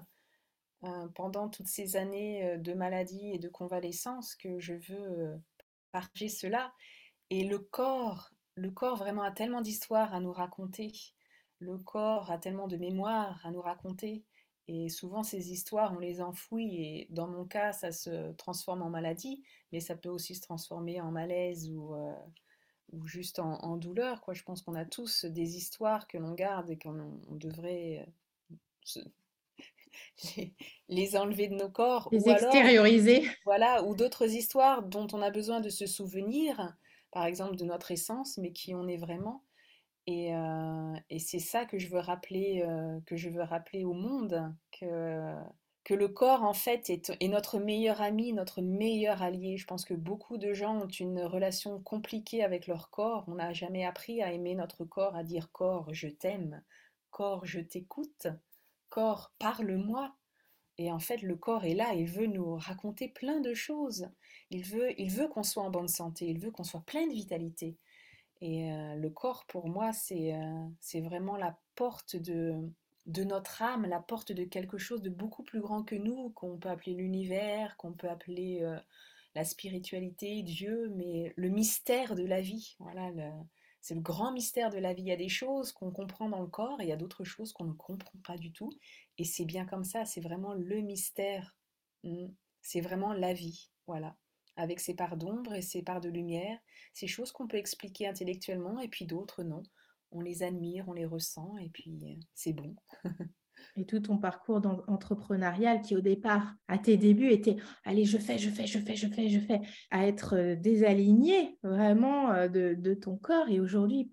pendant 1.15 1.49
toutes 1.49 1.67
ces 1.67 1.95
années 1.95 2.57
de 2.57 2.73
maladie 2.73 3.31
et 3.33 3.39
de 3.39 3.49
convalescence 3.49 4.35
que 4.35 4.59
je 4.59 4.73
veux 4.73 5.39
partager 5.91 6.29
cela. 6.29 6.73
Et 7.29 7.43
le 7.43 7.59
corps, 7.59 8.31
le 8.55 8.71
corps 8.71 8.97
vraiment 8.97 9.23
a 9.23 9.31
tellement 9.31 9.61
d'histoires 9.61 10.13
à 10.13 10.19
nous 10.19 10.31
raconter. 10.31 10.91
Le 11.59 11.77
corps 11.77 12.31
a 12.31 12.37
tellement 12.37 12.67
de 12.67 12.77
mémoires 12.77 13.43
à 13.45 13.51
nous 13.51 13.61
raconter. 13.61 14.23
Et 14.67 14.89
souvent, 14.89 15.23
ces 15.23 15.51
histoires, 15.51 15.93
on 15.93 15.99
les 15.99 16.21
enfouit. 16.21 16.75
Et 16.75 17.07
dans 17.09 17.27
mon 17.27 17.45
cas, 17.45 17.71
ça 17.71 17.91
se 17.91 18.33
transforme 18.33 18.81
en 18.81 18.89
maladie, 18.89 19.43
mais 19.71 19.79
ça 19.79 19.95
peut 19.95 20.09
aussi 20.09 20.35
se 20.35 20.41
transformer 20.41 20.99
en 21.01 21.11
malaise 21.11 21.69
ou, 21.71 21.95
juste 23.05 23.39
en, 23.39 23.77
douleur. 23.77 24.21
Quoi. 24.21 24.33
Je 24.33 24.43
pense 24.43 24.61
qu'on 24.61 24.75
a 24.75 24.85
tous 24.85 25.25
des 25.25 25.57
histoires 25.57 26.07
que 26.07 26.17
l'on 26.17 26.33
garde 26.33 26.69
et 26.69 26.77
qu'on 26.77 27.19
devrait 27.29 28.07
les, 30.89 31.17
enlever 31.17 31.47
de 31.47 31.55
nos 31.55 31.69
corps. 31.69 32.09
Les 32.11 32.29
extérioriser. 32.29 33.23
voilà, 33.45 33.83
ou 33.83 33.95
d'autres 33.95 34.27
histoires 34.27 34.83
dont 34.83 35.07
on 35.13 35.21
a 35.21 35.29
besoin 35.29 35.59
de 35.59 35.69
se 35.69 35.85
souvenir, 35.85 36.75
par 37.11 37.25
exemple 37.25 37.55
de 37.55 37.65
notre 37.65 37.91
essence, 37.91 38.37
mais 38.37 38.51
qui 38.51 38.73
on 38.75 38.87
est 38.87 38.97
vraiment. 38.97 39.43
Et, 40.07 40.33
euh, 40.33 40.95
c'est 41.19 41.39
ça 41.39 41.65
que 41.65 41.77
je 41.77 41.89
veux 41.89 41.99
rappeler, 41.99 42.63
euh, 42.65 42.99
que 43.05 43.17
je 43.17 43.29
veux 43.29 43.43
rappeler 43.43 43.83
au 43.83 43.93
monde, 43.93 44.53
que, 44.71 45.33
que 45.83 45.93
le 45.93 46.07
corps 46.07 46.43
en 46.43 46.53
fait 46.53 46.89
est, 46.89 47.11
est, 47.19 47.27
notre 47.27 47.59
meilleur 47.59 48.01
ami, 48.01 48.31
notre 48.31 48.61
meilleur 48.61 49.21
allié. 49.21 49.57
Je 49.57 49.65
pense 49.65 49.83
que 49.83 49.93
beaucoup 49.93 50.37
de 50.37 50.53
gens 50.53 50.81
ont 50.81 50.87
une 50.87 51.21
relation 51.21 51.81
compliquée 51.81 52.41
avec 52.43 52.67
leur 52.67 52.89
corps. 52.89 53.25
On 53.27 53.35
n'a 53.35 53.51
jamais 53.51 53.85
appris 53.85 54.21
à 54.21 54.31
aimer 54.31 54.55
notre 54.55 54.85
corps, 54.85 55.15
à 55.15 55.23
dire 55.23 55.51
corps, 55.51 55.93
je 55.93 56.07
t'aime, 56.07 56.63
corps, 57.11 57.45
je 57.45 57.59
t'écoute 57.59 58.27
corps, 58.89 59.33
parle-moi. 59.39 60.15
Et 60.77 60.91
en 60.91 60.99
fait, 60.99 61.21
le 61.23 61.35
corps 61.35 61.65
est 61.65 61.73
là, 61.73 61.93
il 61.93 62.07
veut 62.07 62.27
nous 62.27 62.55
raconter 62.55 63.07
plein 63.07 63.39
de 63.39 63.53
choses. 63.53 64.09
Il 64.51 64.63
veut, 64.63 64.99
il 64.99 65.11
veut 65.11 65.27
qu'on 65.27 65.43
soit 65.43 65.63
en 65.63 65.71
bonne 65.71 65.87
santé, 65.87 66.27
il 66.27 66.39
veut 66.39 66.51
qu'on 66.51 66.63
soit 66.63 66.85
plein 66.85 67.07
de 67.07 67.13
vitalité. 67.13 67.77
Et 68.41 68.71
euh, 68.71 68.95
le 68.95 69.09
corps, 69.09 69.45
pour 69.47 69.67
moi, 69.67 69.91
c'est 69.93 70.35
euh, 70.35 71.01
vraiment 71.01 71.37
la 71.37 71.57
porte 71.75 72.15
de, 72.15 72.53
de 73.07 73.23
notre 73.23 73.63
âme, 73.63 73.85
la 73.85 73.99
porte 73.99 74.31
de 74.31 74.43
quelque 74.43 74.77
chose 74.77 75.01
de 75.01 75.09
beaucoup 75.09 75.43
plus 75.43 75.61
grand 75.61 75.83
que 75.83 75.95
nous, 75.95 76.29
qu'on 76.31 76.57
peut 76.57 76.69
appeler 76.69 76.93
l'univers, 76.93 77.75
qu'on 77.77 77.93
peut 77.93 78.09
appeler 78.09 78.59
euh, 78.61 78.77
la 79.33 79.43
spiritualité, 79.43 80.43
Dieu, 80.43 80.91
mais 80.95 81.33
le 81.35 81.49
mystère 81.49 82.15
de 82.15 82.23
la 82.23 82.41
vie. 82.41 82.75
Voilà, 82.79 83.09
le, 83.11 83.31
c'est 83.87 83.95
le 83.95 84.01
grand 84.01 84.33
mystère 84.33 84.69
de 84.69 84.79
la 84.79 84.93
vie. 84.93 85.03
Il 85.03 85.07
y 85.07 85.13
a 85.13 85.15
des 85.15 85.29
choses 85.29 85.71
qu'on 85.71 85.91
comprend 85.91 86.27
dans 86.27 86.41
le 86.41 86.47
corps 86.47 86.81
et 86.81 86.83
il 86.83 86.89
y 86.89 86.91
a 86.91 86.97
d'autres 86.97 87.23
choses 87.23 87.53
qu'on 87.53 87.63
ne 87.63 87.71
comprend 87.71 88.19
pas 88.25 88.37
du 88.37 88.51
tout. 88.51 88.69
Et 89.17 89.23
c'est 89.23 89.45
bien 89.45 89.65
comme 89.65 89.85
ça, 89.85 90.03
c'est 90.03 90.19
vraiment 90.19 90.53
le 90.53 90.81
mystère. 90.81 91.55
Hmm. 92.03 92.27
C'est 92.61 92.81
vraiment 92.81 93.13
la 93.13 93.31
vie, 93.31 93.71
voilà. 93.85 94.17
Avec 94.57 94.81
ses 94.81 94.93
parts 94.93 95.15
d'ombre 95.15 95.53
et 95.53 95.61
ses 95.61 95.83
parts 95.83 96.01
de 96.01 96.09
lumière, 96.09 96.59
ces 96.93 97.07
choses 97.07 97.31
qu'on 97.31 97.47
peut 97.47 97.55
expliquer 97.55 98.07
intellectuellement 98.07 98.81
et 98.81 98.89
puis 98.89 99.05
d'autres 99.05 99.43
non. 99.43 99.63
On 100.11 100.19
les 100.19 100.43
admire, 100.43 100.89
on 100.89 100.93
les 100.93 101.05
ressent 101.05 101.55
et 101.55 101.69
puis 101.69 101.97
euh, 102.03 102.19
c'est 102.33 102.51
bon. 102.51 102.75
et 103.75 103.85
tout 103.85 103.99
ton 103.99 104.17
parcours 104.17 104.61
entrepreneurial 104.87 105.81
qui 105.81 105.95
au 105.95 106.01
départ, 106.01 106.53
à 106.67 106.77
tes 106.77 106.97
débuts, 106.97 107.29
était 107.29 107.57
allez, 107.85 108.05
je 108.05 108.17
fais, 108.17 108.37
je 108.37 108.49
fais, 108.49 108.67
je 108.67 108.79
fais, 108.79 108.95
je 108.95 109.07
fais, 109.07 109.29
je 109.29 109.39
fais, 109.39 109.61
à 109.91 110.07
être 110.07 110.35
euh, 110.35 110.55
désaligné 110.55 111.57
vraiment 111.63 112.31
euh, 112.31 112.47
de, 112.47 112.93
ton 112.93 113.17
corps. 113.17 113.49
Et 113.49 113.59
aujourd'hui, 113.59 114.11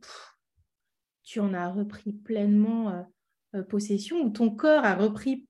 tu 1.22 1.40
en 1.40 1.54
as 1.54 1.68
repris 1.68 2.12
pleinement 2.12 3.06
euh, 3.54 3.62
possession, 3.62 4.20
ou 4.22 4.30
ton 4.30 4.50
corps 4.50 4.84
a 4.84 4.94
repris 4.94 5.46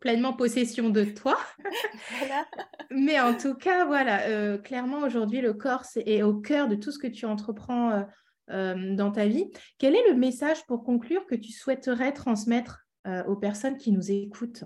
pleinement 0.00 0.32
possession 0.32 0.90
de 0.90 1.04
toi. 1.04 1.38
Mais 2.90 3.20
en 3.20 3.34
tout 3.36 3.54
cas, 3.54 3.86
voilà, 3.86 4.22
euh, 4.28 4.58
clairement, 4.58 5.00
aujourd'hui, 5.00 5.40
le 5.40 5.54
corps 5.54 5.84
est 5.96 6.22
au 6.22 6.34
cœur 6.34 6.68
de 6.68 6.74
tout 6.76 6.90
ce 6.90 6.98
que 6.98 7.06
tu 7.06 7.24
entreprends 7.24 8.04
euh, 8.50 8.94
dans 8.96 9.10
ta 9.10 9.26
vie. 9.26 9.50
Quel 9.78 9.94
est 9.94 10.08
le 10.10 10.14
message 10.14 10.66
pour 10.66 10.84
conclure 10.84 11.24
que 11.26 11.34
tu 11.34 11.52
souhaiterais 11.52 12.12
transmettre 12.12 12.81
aux 13.04 13.36
personnes 13.36 13.78
qui 13.78 13.92
nous 13.92 14.10
écoutent 14.10 14.64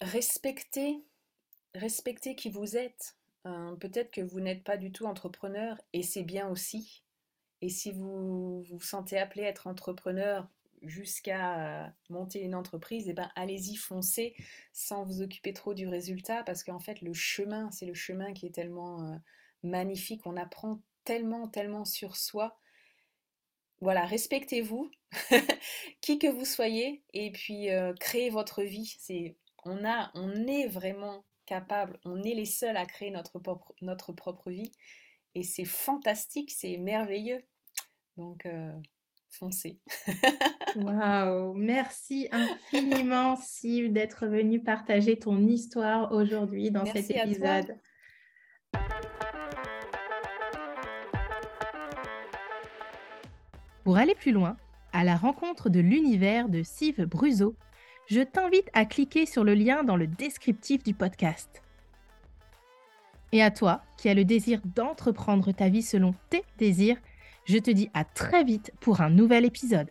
Respectez, 0.00 1.04
respectez 1.74 2.36
qui 2.36 2.50
vous 2.50 2.76
êtes. 2.76 3.16
Peut-être 3.80 4.10
que 4.10 4.20
vous 4.20 4.40
n'êtes 4.40 4.64
pas 4.64 4.76
du 4.76 4.92
tout 4.92 5.06
entrepreneur 5.06 5.80
et 5.92 6.02
c'est 6.02 6.22
bien 6.22 6.48
aussi. 6.48 7.02
Et 7.60 7.68
si 7.68 7.92
vous 7.92 8.62
vous 8.62 8.80
sentez 8.80 9.18
appelé 9.18 9.44
à 9.44 9.48
être 9.48 9.66
entrepreneur, 9.66 10.48
jusqu'à 10.86 11.94
monter 12.10 12.42
une 12.42 12.54
entreprise, 12.54 13.08
eh 13.08 13.12
ben 13.12 13.30
allez-y, 13.36 13.76
foncez 13.76 14.34
sans 14.72 15.04
vous 15.04 15.22
occuper 15.22 15.52
trop 15.52 15.74
du 15.74 15.88
résultat 15.88 16.42
parce 16.44 16.62
qu'en 16.62 16.78
fait 16.78 17.00
le 17.00 17.14
chemin, 17.14 17.70
c'est 17.70 17.86
le 17.86 17.94
chemin 17.94 18.32
qui 18.32 18.46
est 18.46 18.54
tellement 18.54 19.18
magnifique, 19.62 20.26
on 20.26 20.36
apprend 20.36 20.80
tellement, 21.04 21.48
tellement 21.48 21.84
sur 21.84 22.16
soi. 22.16 22.58
Voilà, 23.84 24.06
respectez-vous, 24.06 24.90
qui 26.00 26.18
que 26.18 26.26
vous 26.26 26.46
soyez, 26.46 27.04
et 27.12 27.30
puis 27.30 27.68
créez 28.00 28.30
votre 28.30 28.62
vie. 28.62 28.96
C'est, 28.98 29.36
on, 29.66 29.84
a, 29.84 30.10
on 30.14 30.46
est 30.46 30.66
vraiment 30.68 31.26
capable, 31.44 32.00
on 32.06 32.22
est 32.22 32.32
les 32.32 32.46
seuls 32.46 32.78
à 32.78 32.86
créer 32.86 33.10
notre 33.10 33.38
propre, 33.38 33.74
notre 33.82 34.12
propre 34.14 34.50
vie, 34.50 34.72
et 35.34 35.42
c'est 35.42 35.66
fantastique, 35.66 36.50
c'est 36.50 36.78
merveilleux. 36.78 37.44
Donc, 38.16 38.48
foncez. 39.28 39.78
Waouh, 40.76 41.52
merci 41.52 42.28
infiniment, 42.32 43.36
Steve, 43.36 43.92
d'être 43.92 44.26
venu 44.26 44.62
partager 44.62 45.18
ton 45.18 45.46
histoire 45.46 46.10
aujourd'hui 46.12 46.70
dans 46.70 46.86
cet 46.86 47.10
épisode. 47.10 47.76
Pour 53.84 53.98
aller 53.98 54.14
plus 54.14 54.32
loin, 54.32 54.56
à 54.94 55.04
la 55.04 55.14
rencontre 55.14 55.68
de 55.68 55.80
l'univers 55.80 56.48
de 56.48 56.62
Steve 56.62 57.04
Bruzo, 57.04 57.54
je 58.06 58.22
t'invite 58.22 58.70
à 58.72 58.86
cliquer 58.86 59.26
sur 59.26 59.44
le 59.44 59.52
lien 59.52 59.84
dans 59.84 59.96
le 59.96 60.06
descriptif 60.06 60.82
du 60.82 60.94
podcast. 60.94 61.62
Et 63.32 63.42
à 63.42 63.50
toi, 63.50 63.82
qui 63.98 64.08
as 64.08 64.14
le 64.14 64.24
désir 64.24 64.60
d'entreprendre 64.74 65.52
ta 65.52 65.68
vie 65.68 65.82
selon 65.82 66.14
tes 66.30 66.44
désirs, 66.56 66.96
je 67.44 67.58
te 67.58 67.70
dis 67.70 67.90
à 67.92 68.04
très 68.04 68.42
vite 68.42 68.72
pour 68.80 69.02
un 69.02 69.10
nouvel 69.10 69.44
épisode. 69.44 69.90